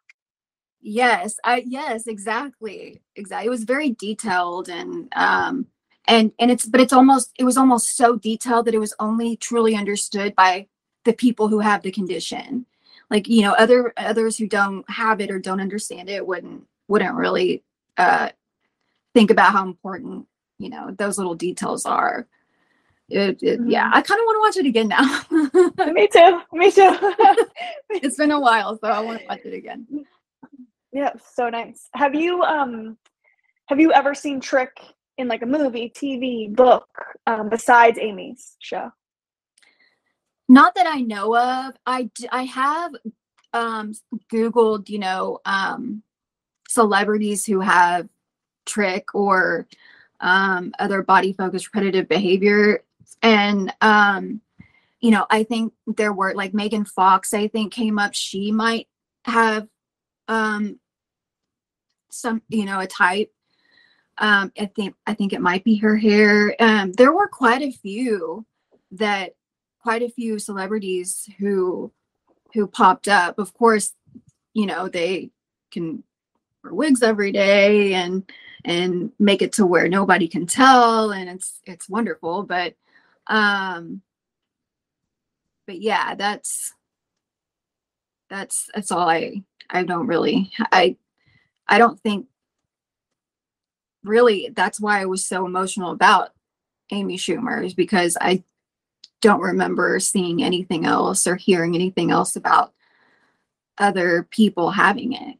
Yes, 0.82 1.36
I 1.42 1.64
yes, 1.66 2.06
exactly. 2.06 3.00
Exactly. 3.16 3.46
It 3.46 3.50
was 3.50 3.64
very 3.64 3.90
detailed 3.92 4.68
and 4.68 5.08
um 5.16 5.66
and 6.06 6.32
and 6.38 6.50
it's 6.50 6.66
but 6.66 6.80
it's 6.80 6.92
almost 6.92 7.30
it 7.38 7.44
was 7.44 7.56
almost 7.56 7.96
so 7.96 8.16
detailed 8.16 8.66
that 8.66 8.74
it 8.74 8.80
was 8.80 8.94
only 9.00 9.36
truly 9.36 9.74
understood 9.74 10.34
by 10.34 10.66
the 11.04 11.12
people 11.12 11.48
who 11.48 11.60
have 11.60 11.82
the 11.82 11.92
condition. 11.92 12.66
Like, 13.10 13.28
you 13.28 13.42
know, 13.42 13.52
other 13.52 13.92
others 13.96 14.36
who 14.36 14.46
don't 14.46 14.88
have 14.90 15.20
it 15.20 15.30
or 15.30 15.38
don't 15.38 15.60
understand 15.60 16.10
it 16.10 16.26
wouldn't 16.26 16.64
wouldn't 16.88 17.14
really 17.14 17.62
uh 17.96 18.30
think 19.14 19.30
about 19.30 19.52
how 19.52 19.64
important 19.64 20.26
you 20.58 20.68
know 20.68 20.90
those 20.96 21.18
little 21.18 21.34
details 21.34 21.86
are. 21.86 22.26
It, 23.10 23.42
it 23.42 23.60
mm-hmm. 23.60 23.70
yeah 23.70 23.90
i 23.92 24.00
kind 24.00 24.18
of 24.18 24.24
want 24.24 24.54
to 24.54 24.60
watch 24.60 24.64
it 24.64 24.68
again 24.68 24.88
now. 24.88 25.22
Me 25.92 26.08
too 26.08 26.40
me 26.52 26.70
too. 26.70 27.14
It's 27.90 28.16
been 28.16 28.30
a 28.30 28.40
while 28.40 28.78
so 28.78 28.88
i 28.88 29.00
want 29.00 29.20
to 29.20 29.26
watch 29.26 29.44
it 29.44 29.54
again. 29.54 29.86
Yeah 30.92 31.12
so 31.34 31.50
nice. 31.50 31.88
Have 31.94 32.14
you 32.14 32.42
um 32.42 32.96
have 33.66 33.78
you 33.78 33.92
ever 33.92 34.14
seen 34.14 34.40
trich 34.40 34.68
in 35.18 35.28
like 35.28 35.42
a 35.42 35.46
movie 35.46 35.92
tv 35.94 36.54
book 36.54 36.88
um, 37.26 37.48
besides 37.48 37.98
amy's 38.00 38.56
show 38.58 38.90
not 40.48 40.74
that 40.74 40.86
i 40.86 41.00
know 41.00 41.36
of 41.36 41.74
i 41.86 42.10
i 42.30 42.44
have 42.44 42.92
um 43.52 43.92
googled 44.32 44.88
you 44.88 44.98
know 44.98 45.40
um 45.44 46.02
celebrities 46.68 47.46
who 47.46 47.60
have 47.60 48.08
trich 48.66 49.04
or 49.14 49.66
um, 50.20 50.72
other 50.78 51.02
body 51.02 51.32
focused 51.32 51.66
repetitive 51.66 52.08
behavior. 52.08 52.82
And, 53.22 53.72
um, 53.80 54.40
you 55.00 55.10
know, 55.10 55.26
I 55.30 55.44
think 55.44 55.72
there 55.86 56.12
were 56.12 56.34
like 56.34 56.54
Megan 56.54 56.84
Fox, 56.84 57.34
I 57.34 57.48
think 57.48 57.72
came 57.72 57.98
up. 57.98 58.14
She 58.14 58.50
might 58.50 58.88
have 59.24 59.68
um, 60.28 60.80
some, 62.10 62.42
you 62.48 62.64
know, 62.64 62.80
a 62.80 62.86
type. 62.86 63.30
Um, 64.18 64.52
I 64.58 64.66
think 64.66 64.94
I 65.06 65.14
think 65.14 65.32
it 65.32 65.40
might 65.40 65.64
be 65.64 65.76
her 65.76 65.96
hair. 65.96 66.54
Um, 66.60 66.92
there 66.92 67.12
were 67.12 67.28
quite 67.28 67.62
a 67.62 67.72
few 67.72 68.46
that 68.92 69.34
quite 69.82 70.02
a 70.02 70.10
few 70.10 70.38
celebrities 70.38 71.28
who 71.38 71.92
who 72.52 72.66
popped 72.66 73.08
up. 73.08 73.38
Of 73.38 73.52
course, 73.54 73.92
you 74.52 74.66
know, 74.66 74.88
they 74.88 75.30
can 75.70 76.04
wear 76.62 76.72
wigs 76.72 77.02
every 77.02 77.32
day 77.32 77.94
and 77.94 78.22
and 78.64 79.12
make 79.18 79.42
it 79.42 79.52
to 79.52 79.66
where 79.66 79.88
nobody 79.88 80.26
can 80.26 80.46
tell 80.46 81.10
and 81.10 81.28
it's 81.28 81.60
it's 81.66 81.88
wonderful 81.88 82.42
but 82.44 82.74
um 83.26 84.00
but 85.66 85.80
yeah 85.80 86.14
that's 86.14 86.72
that's 88.30 88.70
that's 88.74 88.90
all 88.90 89.08
i 89.08 89.42
i 89.68 89.82
don't 89.82 90.06
really 90.06 90.50
i 90.72 90.96
i 91.68 91.76
don't 91.76 92.00
think 92.00 92.26
really 94.04 94.50
that's 94.54 94.80
why 94.80 95.00
i 95.00 95.04
was 95.04 95.24
so 95.24 95.46
emotional 95.46 95.90
about 95.90 96.30
amy 96.92 97.16
schumer 97.16 97.64
is 97.64 97.74
because 97.74 98.16
i 98.20 98.42
don't 99.20 99.40
remember 99.40 99.98
seeing 99.98 100.42
anything 100.42 100.84
else 100.84 101.26
or 101.26 101.36
hearing 101.36 101.74
anything 101.74 102.10
else 102.10 102.36
about 102.36 102.74
other 103.78 104.28
people 104.30 104.70
having 104.70 105.14
it 105.14 105.38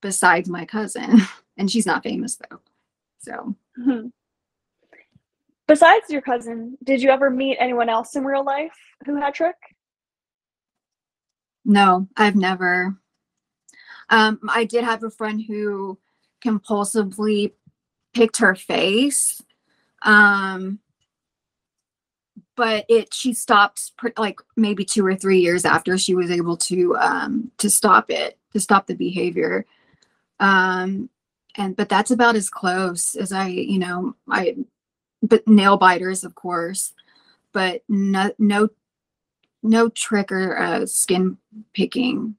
besides 0.00 0.48
my 0.48 0.64
cousin 0.64 1.20
and 1.60 1.70
she's 1.70 1.86
not 1.86 2.02
famous 2.02 2.36
though. 2.36 2.60
So, 3.18 3.54
mm-hmm. 3.78 4.06
besides 5.68 6.08
your 6.08 6.22
cousin, 6.22 6.78
did 6.82 7.02
you 7.02 7.10
ever 7.10 7.28
meet 7.28 7.58
anyone 7.60 7.90
else 7.90 8.16
in 8.16 8.24
real 8.24 8.44
life 8.44 8.72
who 9.04 9.16
had 9.16 9.34
trich? 9.34 9.52
No, 11.66 12.08
I've 12.16 12.36
never. 12.36 12.96
Um, 14.08 14.40
I 14.48 14.64
did 14.64 14.84
have 14.84 15.04
a 15.04 15.10
friend 15.10 15.44
who 15.46 15.98
compulsively 16.42 17.52
picked 18.14 18.38
her 18.38 18.54
face. 18.54 19.42
Um, 20.02 20.80
but 22.56 22.84
it 22.88 23.14
she 23.14 23.32
stopped 23.32 23.92
like 24.18 24.40
maybe 24.56 24.84
two 24.84 25.06
or 25.06 25.14
three 25.14 25.40
years 25.40 25.64
after 25.64 25.96
she 25.96 26.14
was 26.14 26.30
able 26.30 26.56
to 26.56 26.96
um 26.96 27.50
to 27.56 27.70
stop 27.70 28.10
it 28.10 28.38
to 28.52 28.60
stop 28.60 28.86
the 28.86 28.94
behavior 28.94 29.64
um 30.40 31.08
and 31.56 31.76
but 31.76 31.88
that's 31.88 32.10
about 32.10 32.36
as 32.36 32.50
close 32.50 33.14
as 33.14 33.32
I, 33.32 33.48
you 33.48 33.78
know, 33.78 34.14
I 34.28 34.56
but 35.22 35.46
nail 35.46 35.76
biters, 35.76 36.24
of 36.24 36.34
course, 36.34 36.94
but 37.52 37.82
no 37.88 38.32
no 38.38 38.68
no 39.62 39.90
trich 39.90 40.30
or 40.30 40.58
uh, 40.58 40.86
skin 40.86 41.36
picking. 41.74 42.36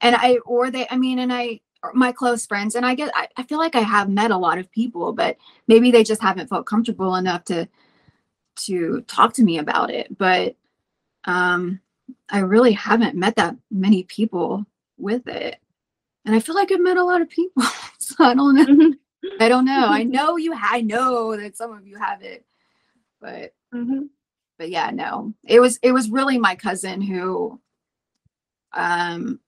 And 0.00 0.16
I 0.16 0.38
or 0.44 0.70
they 0.70 0.86
I 0.90 0.96
mean 0.96 1.18
and 1.18 1.32
I 1.32 1.60
my 1.94 2.12
close 2.12 2.46
friends 2.46 2.74
and 2.74 2.84
i 2.86 2.94
get 2.94 3.10
I, 3.14 3.28
I 3.36 3.42
feel 3.44 3.58
like 3.58 3.74
i 3.74 3.80
have 3.80 4.08
met 4.08 4.30
a 4.30 4.36
lot 4.36 4.58
of 4.58 4.70
people 4.70 5.12
but 5.12 5.36
maybe 5.68 5.90
they 5.90 6.04
just 6.04 6.22
haven't 6.22 6.48
felt 6.48 6.66
comfortable 6.66 7.14
enough 7.16 7.44
to 7.44 7.68
to 8.56 9.02
talk 9.02 9.34
to 9.34 9.42
me 9.44 9.58
about 9.58 9.90
it. 9.90 10.16
But 10.16 10.56
um 11.24 11.80
i 12.30 12.38
really 12.38 12.72
haven't 12.72 13.14
met 13.16 13.36
that 13.36 13.56
many 13.70 14.04
people 14.04 14.64
with 14.98 15.26
it. 15.28 15.56
And 16.24 16.34
i 16.34 16.40
feel 16.40 16.54
like 16.54 16.70
i've 16.72 16.80
met 16.80 16.96
a 16.96 17.04
lot 17.04 17.20
of 17.20 17.28
people 17.28 17.62
so 17.98 18.14
i 18.24 18.34
don't 18.34 18.54
know. 18.54 18.64
Mhm. 18.64 18.92
i 19.40 19.48
don't 19.48 19.64
know. 19.64 19.86
I 19.88 20.02
know 20.16 20.36
you 20.36 20.54
ha- 20.54 20.70
i 20.76 20.80
know 20.80 21.36
that 21.36 21.56
some 21.56 21.72
of 21.72 21.86
you 21.86 21.96
have 21.98 22.22
it. 22.22 22.44
But 23.20 23.54
Mhm. 23.74 24.08
but 24.58 24.70
yeah 24.70 24.90
no. 24.90 25.34
It 25.44 25.60
was 25.60 25.78
it 25.82 25.92
was 25.92 26.08
really 26.10 26.38
my 26.38 26.54
cousin 26.54 27.00
who 27.02 27.60
um 28.72 29.40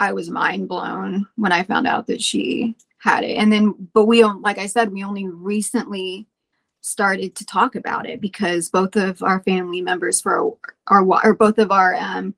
i 0.00 0.12
was 0.12 0.28
mind 0.30 0.68
blown 0.68 1.26
when 1.36 1.52
i 1.52 1.62
found 1.62 1.86
out 1.86 2.06
that 2.08 2.20
she 2.20 2.74
had 2.98 3.24
it. 3.24 3.36
And 3.36 3.50
then 3.50 3.74
but 3.94 4.04
we 4.04 4.24
like 4.24 4.58
i 4.58 4.66
said 4.66 4.92
we 4.92 5.04
only 5.04 5.26
recently 5.28 6.26
started 6.82 7.34
to 7.36 7.46
talk 7.46 7.74
about 7.74 8.06
it 8.08 8.20
because 8.20 8.68
both 8.68 8.96
of 8.96 9.22
our 9.22 9.40
family 9.42 9.80
members 9.80 10.20
for 10.20 10.56
our 10.88 11.02
or 11.24 11.34
both 11.34 11.58
of 11.58 11.70
our 11.70 11.94
um 11.94 12.34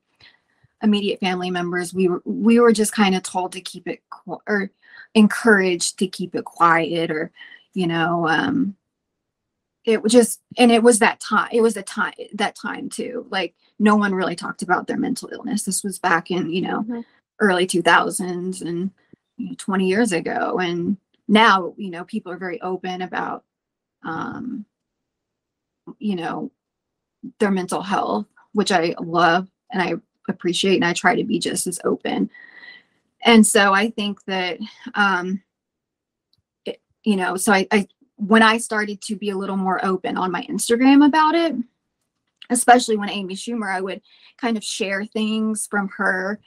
immediate 0.81 1.19
family 1.19 1.49
members 1.49 1.93
we 1.93 2.07
were 2.09 2.21
we 2.25 2.59
were 2.59 2.73
just 2.73 2.93
kind 2.93 3.15
of 3.15 3.23
told 3.23 3.51
to 3.53 3.61
keep 3.61 3.87
it 3.87 4.01
or 4.47 4.69
encouraged 5.15 5.97
to 5.99 6.07
keep 6.07 6.35
it 6.35 6.45
quiet 6.45 7.09
or 7.09 7.31
you 7.73 7.87
know 7.87 8.27
um 8.27 8.75
it 9.85 10.01
was 10.01 10.11
just 10.11 10.41
and 10.57 10.71
it 10.71 10.81
was 10.81 10.99
that 10.99 11.19
time 11.19 11.49
it 11.51 11.61
was 11.61 11.75
a 11.75 11.83
time 11.83 12.13
that 12.33 12.55
time 12.55 12.89
too. 12.89 13.25
Like 13.29 13.53
no 13.79 13.95
one 13.95 14.13
really 14.15 14.35
talked 14.35 14.61
about 14.61 14.87
their 14.87 14.97
mental 14.97 15.29
illness. 15.31 15.63
This 15.63 15.83
was 15.83 15.99
back 15.99 16.31
in 16.31 16.49
you 16.49 16.61
know 16.61 16.83
Mhm. 16.83 17.05
Early 17.39 17.67
2000s 17.67 18.61
and 18.61 18.91
you 19.37 19.49
know, 19.49 19.55
20 19.57 19.87
years 19.87 20.11
ago. 20.11 20.59
And 20.59 20.97
now 21.27 21.73
you 21.77 21.89
know 21.89 22.03
people 22.03 22.31
are 22.31 22.37
very 22.37 22.61
open 22.61 23.01
about 23.01 23.43
um 24.03 24.65
you 25.99 26.15
know 26.15 26.51
their 27.39 27.51
mental 27.51 27.81
health 27.81 28.25
which 28.53 28.71
i 28.71 28.93
love 28.99 29.47
and 29.71 29.81
i 29.81 29.93
appreciate 30.29 30.75
and 30.75 30.85
i 30.85 30.93
try 30.93 31.15
to 31.15 31.23
be 31.23 31.39
just 31.39 31.67
as 31.67 31.79
open. 31.83 32.29
And 33.25 33.45
so 33.45 33.73
i 33.73 33.89
think 33.89 34.23
that 34.25 34.59
um 34.95 35.41
it, 36.65 36.81
you 37.03 37.15
know 37.15 37.37
so 37.37 37.53
I, 37.53 37.67
I 37.71 37.87
when 38.17 38.43
i 38.43 38.57
started 38.57 39.01
to 39.03 39.15
be 39.15 39.29
a 39.29 39.37
little 39.37 39.57
more 39.57 39.83
open 39.83 40.17
on 40.17 40.31
my 40.31 40.43
instagram 40.43 41.05
about 41.05 41.35
it 41.35 41.55
especially 42.49 42.97
when 42.97 43.09
amy 43.09 43.35
schumer 43.35 43.73
i 43.73 43.79
would 43.79 44.01
kind 44.37 44.57
of 44.57 44.63
share 44.63 45.05
things 45.05 45.67
from 45.67 45.87
her 45.97 46.39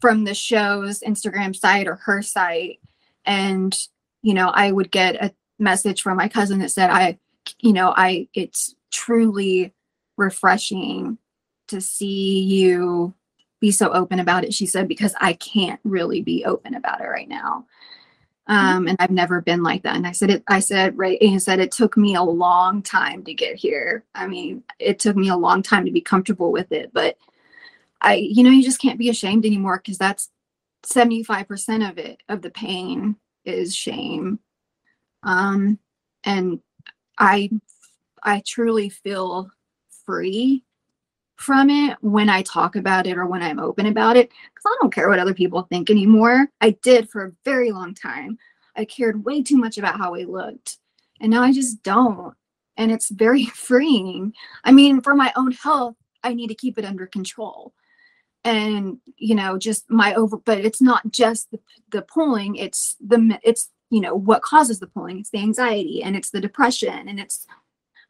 from 0.00 0.24
the 0.24 0.34
show's 0.34 1.00
instagram 1.00 1.54
site 1.54 1.86
or 1.86 1.96
her 1.96 2.22
site. 2.22 2.80
And 3.24 3.76
you 4.26 4.34
know 4.34 4.48
i 4.48 4.72
would 4.72 4.90
get 4.90 5.14
a 5.22 5.32
message 5.58 6.02
from 6.02 6.16
my 6.16 6.28
cousin 6.28 6.58
that 6.58 6.70
said 6.70 6.90
i 6.90 7.16
you 7.60 7.72
know 7.72 7.94
i 7.96 8.28
it's 8.34 8.74
truly 8.90 9.72
refreshing 10.16 11.16
to 11.68 11.80
see 11.80 12.40
you 12.40 13.14
be 13.60 13.70
so 13.70 13.92
open 13.92 14.18
about 14.18 14.44
it 14.44 14.52
she 14.52 14.66
said 14.66 14.88
because 14.88 15.14
i 15.20 15.32
can't 15.34 15.80
really 15.84 16.22
be 16.22 16.44
open 16.44 16.74
about 16.74 17.00
it 17.00 17.06
right 17.06 17.28
now. 17.28 17.64
Um 18.48 18.88
and 18.88 18.96
i've 19.00 19.10
never 19.10 19.40
been 19.40 19.62
like 19.62 19.82
that. 19.84 19.96
And 19.96 20.06
i 20.06 20.12
said 20.12 20.30
it 20.30 20.42
i 20.48 20.58
said 20.58 20.98
right 20.98 21.18
and 21.20 21.40
said 21.42 21.60
it 21.60 21.70
took 21.70 21.96
me 21.96 22.16
a 22.16 22.22
long 22.22 22.82
time 22.82 23.22
to 23.24 23.32
get 23.34 23.56
here. 23.56 24.04
I 24.14 24.26
mean 24.26 24.64
it 24.78 24.98
took 24.98 25.16
me 25.16 25.28
a 25.28 25.36
long 25.36 25.62
time 25.62 25.84
to 25.84 25.92
be 25.92 26.00
comfortable 26.00 26.50
with 26.50 26.72
it 26.72 26.90
but 26.92 27.16
i 28.00 28.14
you 28.14 28.42
know 28.42 28.50
you 28.50 28.62
just 28.62 28.80
can't 28.80 28.98
be 28.98 29.08
ashamed 29.08 29.44
anymore 29.44 29.78
because 29.78 29.98
that's 29.98 30.30
75% 30.86 31.90
of 31.90 31.98
it 31.98 32.22
of 32.28 32.42
the 32.42 32.50
pain 32.50 33.16
is 33.44 33.74
shame. 33.74 34.38
Um 35.22 35.78
and 36.24 36.60
i 37.18 37.50
i 38.22 38.42
truly 38.46 38.88
feel 38.88 39.50
free 40.04 40.64
from 41.36 41.70
it 41.70 41.96
when 42.00 42.28
i 42.28 42.42
talk 42.42 42.76
about 42.76 43.06
it 43.06 43.16
or 43.16 43.26
when 43.26 43.42
i'm 43.42 43.58
open 43.58 43.86
about 43.86 44.16
it 44.16 44.28
because 44.28 44.64
i 44.66 44.76
don't 44.80 44.92
care 44.92 45.08
what 45.08 45.18
other 45.18 45.34
people 45.34 45.62
think 45.62 45.90
anymore. 45.90 46.48
I 46.60 46.70
did 46.82 47.08
for 47.08 47.24
a 47.24 47.32
very 47.44 47.72
long 47.72 47.94
time. 47.94 48.38
I 48.76 48.84
cared 48.84 49.24
way 49.24 49.42
too 49.42 49.56
much 49.56 49.78
about 49.78 49.98
how 49.98 50.14
i 50.14 50.24
looked 50.24 50.78
and 51.20 51.30
now 51.30 51.42
i 51.42 51.52
just 51.52 51.82
don't 51.82 52.34
and 52.76 52.92
it's 52.92 53.08
very 53.08 53.46
freeing. 53.66 54.34
I 54.64 54.72
mean 54.72 55.00
for 55.00 55.14
my 55.14 55.32
own 55.36 55.52
health 55.52 55.96
i 56.22 56.34
need 56.34 56.48
to 56.48 56.54
keep 56.54 56.78
it 56.78 56.84
under 56.84 57.06
control 57.06 57.72
and 58.46 58.98
you 59.16 59.34
know 59.34 59.58
just 59.58 59.90
my 59.90 60.14
over 60.14 60.36
but 60.36 60.58
it's 60.58 60.80
not 60.80 61.10
just 61.10 61.50
the, 61.50 61.58
the 61.90 62.02
pulling 62.02 62.54
it's 62.56 62.96
the 63.00 63.38
it's 63.42 63.70
you 63.90 64.00
know 64.00 64.14
what 64.14 64.42
causes 64.42 64.80
the 64.80 64.86
pulling. 64.86 65.20
It's 65.20 65.30
the 65.30 65.38
anxiety 65.38 66.02
and 66.02 66.16
it's 66.16 66.30
the 66.30 66.40
depression 66.40 67.08
and 67.08 67.20
it's 67.20 67.46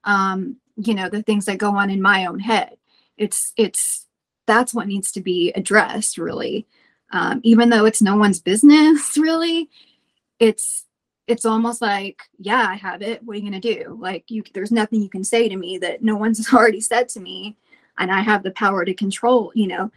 um 0.04 0.56
you 0.76 0.94
know 0.94 1.08
the 1.08 1.22
things 1.22 1.46
that 1.46 1.58
go 1.58 1.76
on 1.76 1.90
in 1.90 2.00
my 2.00 2.26
own 2.26 2.40
head. 2.40 2.76
It's 3.16 3.52
it's 3.56 4.06
that's 4.46 4.72
what 4.72 4.86
needs 4.86 5.12
to 5.12 5.20
be 5.20 5.52
addressed 5.52 6.18
really. 6.18 6.66
Um, 7.12 7.40
even 7.44 7.68
though 7.68 7.84
it's 7.84 8.02
no 8.02 8.16
one's 8.16 8.40
business 8.52 9.16
really 9.16 9.68
it's 10.38 10.84
it's 11.26 11.44
almost 11.44 11.80
like 11.82 12.22
yeah 12.38 12.66
i 12.68 12.74
have 12.74 13.02
it. 13.02 13.22
What 13.22 13.34
are 13.34 13.40
you 13.40 13.50
going 13.50 13.60
to 13.60 13.74
do? 13.74 13.98
Like 14.00 14.30
you 14.30 14.42
there's 14.54 14.72
nothing 14.72 15.02
you 15.02 15.08
can 15.08 15.24
say 15.24 15.48
to 15.48 15.56
me 15.56 15.78
that 15.78 16.02
no 16.02 16.16
one's 16.16 16.52
already 16.52 16.80
said 16.80 17.08
to 17.10 17.20
me 17.20 17.56
and 17.98 18.10
i 18.10 18.20
have 18.20 18.42
the 18.42 18.50
power 18.50 18.84
to 18.84 18.92
control 18.92 19.50
you 19.54 19.66
know 19.66 19.90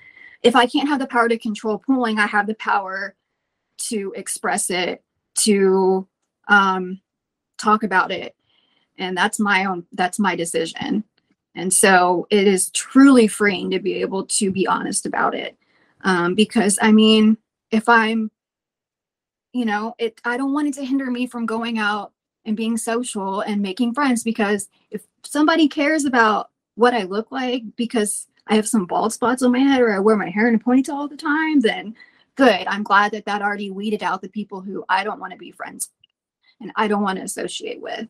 if 0.44 0.56
i 0.56 0.66
can't 0.66 0.88
have 0.88 1.00
the 1.00 1.08
power 1.08 1.30
to 1.30 1.38
control 1.38 1.78
pulling 1.78 2.20
i 2.20 2.26
have 2.28 2.48
the 2.48 2.56
power 2.56 3.16
to 3.80 4.14
express 4.16 4.70
it 4.70 5.04
to 5.36 6.08
um, 6.48 7.00
talk 7.58 7.84
about 7.84 8.12
it. 8.12 8.36
And 8.98 9.16
that's 9.16 9.40
my 9.40 9.66
own 9.66 9.86
that's 9.94 10.20
my 10.20 10.36
decision. 10.36 11.04
And 11.56 11.74
so 11.74 12.28
it 12.30 12.48
is 12.48 12.70
truly 12.72 13.28
freeing 13.28 13.72
to 13.72 13.80
be 13.80 13.96
able 13.96 14.26
to 14.26 14.52
be 14.52 14.68
honest 14.68 15.06
about 15.06 15.36
it. 15.36 15.58
Um, 16.02 16.34
because 16.34 16.80
i 16.82 16.94
mean 16.94 17.38
if 17.72 17.90
i'm 17.90 18.32
you 19.52 19.66
know 19.66 19.96
it 20.00 20.22
i 20.24 20.38
don't 20.38 20.54
want 20.54 20.70
it 20.70 20.74
to 20.76 20.86
hinder 20.86 21.12
me 21.12 21.28
from 21.28 21.46
going 21.46 21.78
out 21.78 22.14
and 22.46 22.56
being 22.56 22.78
social 22.78 23.42
and 23.42 23.62
making 23.62 23.94
friends 23.94 24.24
because 24.24 24.70
if 24.92 25.02
somebody 25.26 25.68
cares 25.68 26.06
about 26.06 26.52
what 26.76 26.94
i 26.94 27.04
look 27.04 27.34
like 27.34 27.64
because 27.76 28.28
i 28.50 28.56
have 28.56 28.68
some 28.68 28.86
bald 28.86 29.14
spots 29.14 29.44
on 29.44 29.52
my 29.52 29.60
head 29.60 29.82
or 29.82 29.94
i 29.94 30.00
wear 30.00 30.18
my 30.18 30.30
hair 30.30 30.48
in 30.50 30.56
a 30.56 30.60
ponytail 30.60 30.94
all 30.94 31.08
the 31.08 31.18
time 31.18 31.60
then 31.62 31.96
good 32.36 32.68
i'm 32.68 32.84
glad 32.84 33.12
that 33.12 33.26
that 33.26 33.42
already 33.42 33.72
weeded 33.72 34.04
out 34.04 34.22
the 34.22 34.30
people 34.30 34.62
who 34.62 34.84
i 34.90 35.04
don't 35.04 35.20
want 35.20 35.32
to 35.32 35.38
be 35.40 35.52
friends 35.52 35.92
and 36.62 36.72
i 36.76 36.88
don't 36.88 37.04
want 37.04 37.18
to 37.18 37.24
associate 37.26 37.82
with 37.82 38.08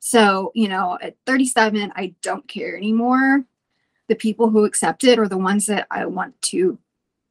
so, 0.00 0.52
you 0.54 0.68
know, 0.68 0.98
at 1.00 1.16
37, 1.26 1.92
I 1.96 2.14
don't 2.22 2.46
care 2.48 2.76
anymore. 2.76 3.44
The 4.08 4.14
people 4.14 4.50
who 4.50 4.64
accept 4.64 5.04
it 5.04 5.18
are 5.18 5.28
the 5.28 5.38
ones 5.38 5.66
that 5.66 5.86
I 5.90 6.06
want 6.06 6.40
to 6.42 6.78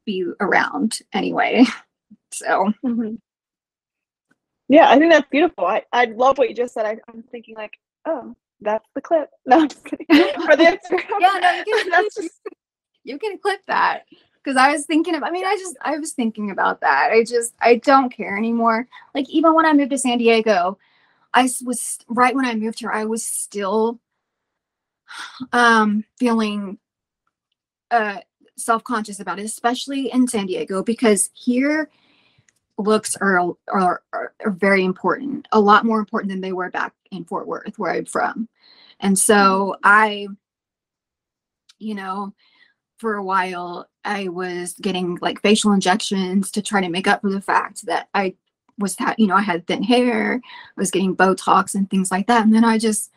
be 0.05 0.25
around 0.39 0.99
anyway. 1.13 1.65
So, 2.33 2.73
Mhm. 2.83 3.19
Yeah, 4.69 4.89
I 4.89 4.99
think 4.99 5.11
that's 5.11 5.29
beautiful. 5.29 5.65
I, 5.65 5.83
I 5.93 6.05
love 6.05 6.37
what 6.37 6.49
you 6.49 6.55
just 6.55 6.73
said. 6.73 6.85
I, 6.85 6.97
I'm 7.07 7.23
thinking 7.23 7.55
like, 7.55 7.77
oh, 8.05 8.35
that's 8.61 8.87
the 8.95 9.01
clip. 9.01 9.29
No, 9.45 9.61
I'm 9.61 9.69
just 9.69 9.85
kidding. 9.85 10.05
For 10.07 10.55
the 10.55 10.63
Instagram. 10.89 11.19
yeah, 11.19 11.39
no, 11.41 11.63
you 11.65 11.83
can, 11.83 11.89
that's 11.91 12.15
just 12.15 12.39
you 13.03 13.17
can 13.17 13.37
clip 13.37 13.61
that 13.67 14.03
because 14.43 14.57
I 14.57 14.71
was 14.71 14.85
thinking 14.85 15.15
of, 15.15 15.23
I 15.23 15.29
mean, 15.29 15.45
I 15.45 15.55
just, 15.57 15.77
I 15.81 15.97
was 15.97 16.13
thinking 16.13 16.51
about 16.51 16.81
that. 16.81 17.11
I 17.11 17.23
just, 17.23 17.53
I 17.61 17.75
don't 17.75 18.09
care 18.09 18.37
anymore. 18.37 18.87
Like, 19.13 19.29
even 19.29 19.53
when 19.53 19.65
I 19.65 19.73
moved 19.73 19.91
to 19.91 19.97
San 19.97 20.17
Diego, 20.17 20.77
I 21.33 21.49
was 21.65 21.99
right 22.07 22.33
when 22.33 22.45
I 22.45 22.55
moved 22.55 22.79
here, 22.79 22.91
I 22.91 23.05
was 23.05 23.23
still 23.23 23.99
um 25.53 26.03
feeling 26.19 26.77
uh 27.91 28.19
self-conscious 28.57 29.19
about 29.19 29.39
it, 29.39 29.45
especially 29.45 30.11
in 30.11 30.27
San 30.27 30.47
Diego, 30.47 30.81
because 30.81 31.29
here 31.33 31.89
looks 32.77 33.15
are, 33.17 33.39
are 33.71 34.01
are 34.13 34.33
are 34.43 34.51
very 34.51 34.83
important, 34.83 35.47
a 35.51 35.59
lot 35.59 35.85
more 35.85 35.99
important 35.99 36.31
than 36.31 36.41
they 36.41 36.53
were 36.53 36.69
back 36.71 36.93
in 37.11 37.25
Fort 37.25 37.47
Worth, 37.47 37.77
where 37.77 37.91
I'm 37.91 38.05
from. 38.05 38.49
And 38.99 39.17
so 39.17 39.75
mm-hmm. 39.75 39.81
I, 39.83 40.27
you 41.79 41.95
know, 41.95 42.33
for 42.97 43.15
a 43.15 43.23
while 43.23 43.87
I 44.03 44.29
was 44.29 44.73
getting 44.73 45.19
like 45.21 45.41
facial 45.41 45.71
injections 45.71 46.51
to 46.51 46.61
try 46.61 46.81
to 46.81 46.89
make 46.89 47.07
up 47.07 47.21
for 47.21 47.29
the 47.29 47.41
fact 47.41 47.85
that 47.85 48.07
I 48.13 48.35
was 48.79 48.95
that, 48.95 49.19
you 49.19 49.27
know, 49.27 49.35
I 49.35 49.41
had 49.41 49.67
thin 49.67 49.83
hair, 49.83 50.41
I 50.43 50.79
was 50.79 50.91
getting 50.91 51.15
Botox 51.15 51.75
and 51.75 51.89
things 51.89 52.11
like 52.11 52.27
that. 52.27 52.43
And 52.43 52.53
then 52.53 52.63
I 52.63 52.77
just 52.77 53.11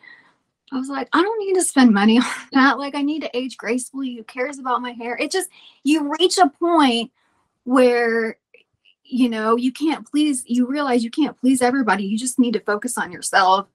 I 0.71 0.77
was 0.77 0.87
like, 0.87 1.09
I 1.11 1.21
don't 1.21 1.45
need 1.45 1.55
to 1.55 1.63
spend 1.63 1.93
money 1.93 2.17
on 2.19 2.25
that. 2.53 2.79
Like, 2.79 2.95
I 2.95 3.01
need 3.01 3.21
to 3.21 3.37
age 3.37 3.57
gracefully. 3.57 4.15
Who 4.15 4.23
cares 4.23 4.57
about 4.57 4.81
my 4.81 4.91
hair? 4.91 5.17
It 5.17 5.31
just, 5.31 5.49
you 5.83 6.13
reach 6.19 6.37
a 6.37 6.49
point 6.49 7.11
where, 7.63 8.37
you 9.03 9.29
know, 9.29 9.57
you 9.57 9.73
can't 9.73 10.09
please, 10.09 10.43
you 10.47 10.65
realize 10.65 11.03
you 11.03 11.11
can't 11.11 11.37
please 11.39 11.61
everybody. 11.61 12.05
You 12.05 12.17
just 12.17 12.39
need 12.39 12.53
to 12.53 12.61
focus 12.61 12.97
on 12.97 13.11
yourself, 13.11 13.67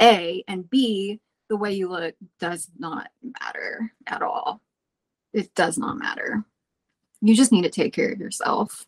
a, 0.00 0.44
and 0.48 0.68
B, 0.68 1.20
the 1.48 1.56
way 1.56 1.72
you 1.72 1.88
look 1.88 2.14
does 2.40 2.68
not 2.78 3.08
matter 3.22 3.92
at 4.06 4.22
all. 4.22 4.60
It 5.32 5.54
does 5.54 5.78
not 5.78 5.98
matter. 5.98 6.44
You 7.20 7.34
just 7.34 7.52
need 7.52 7.62
to 7.62 7.70
take 7.70 7.92
care 7.92 8.12
of 8.12 8.20
yourself. 8.20 8.86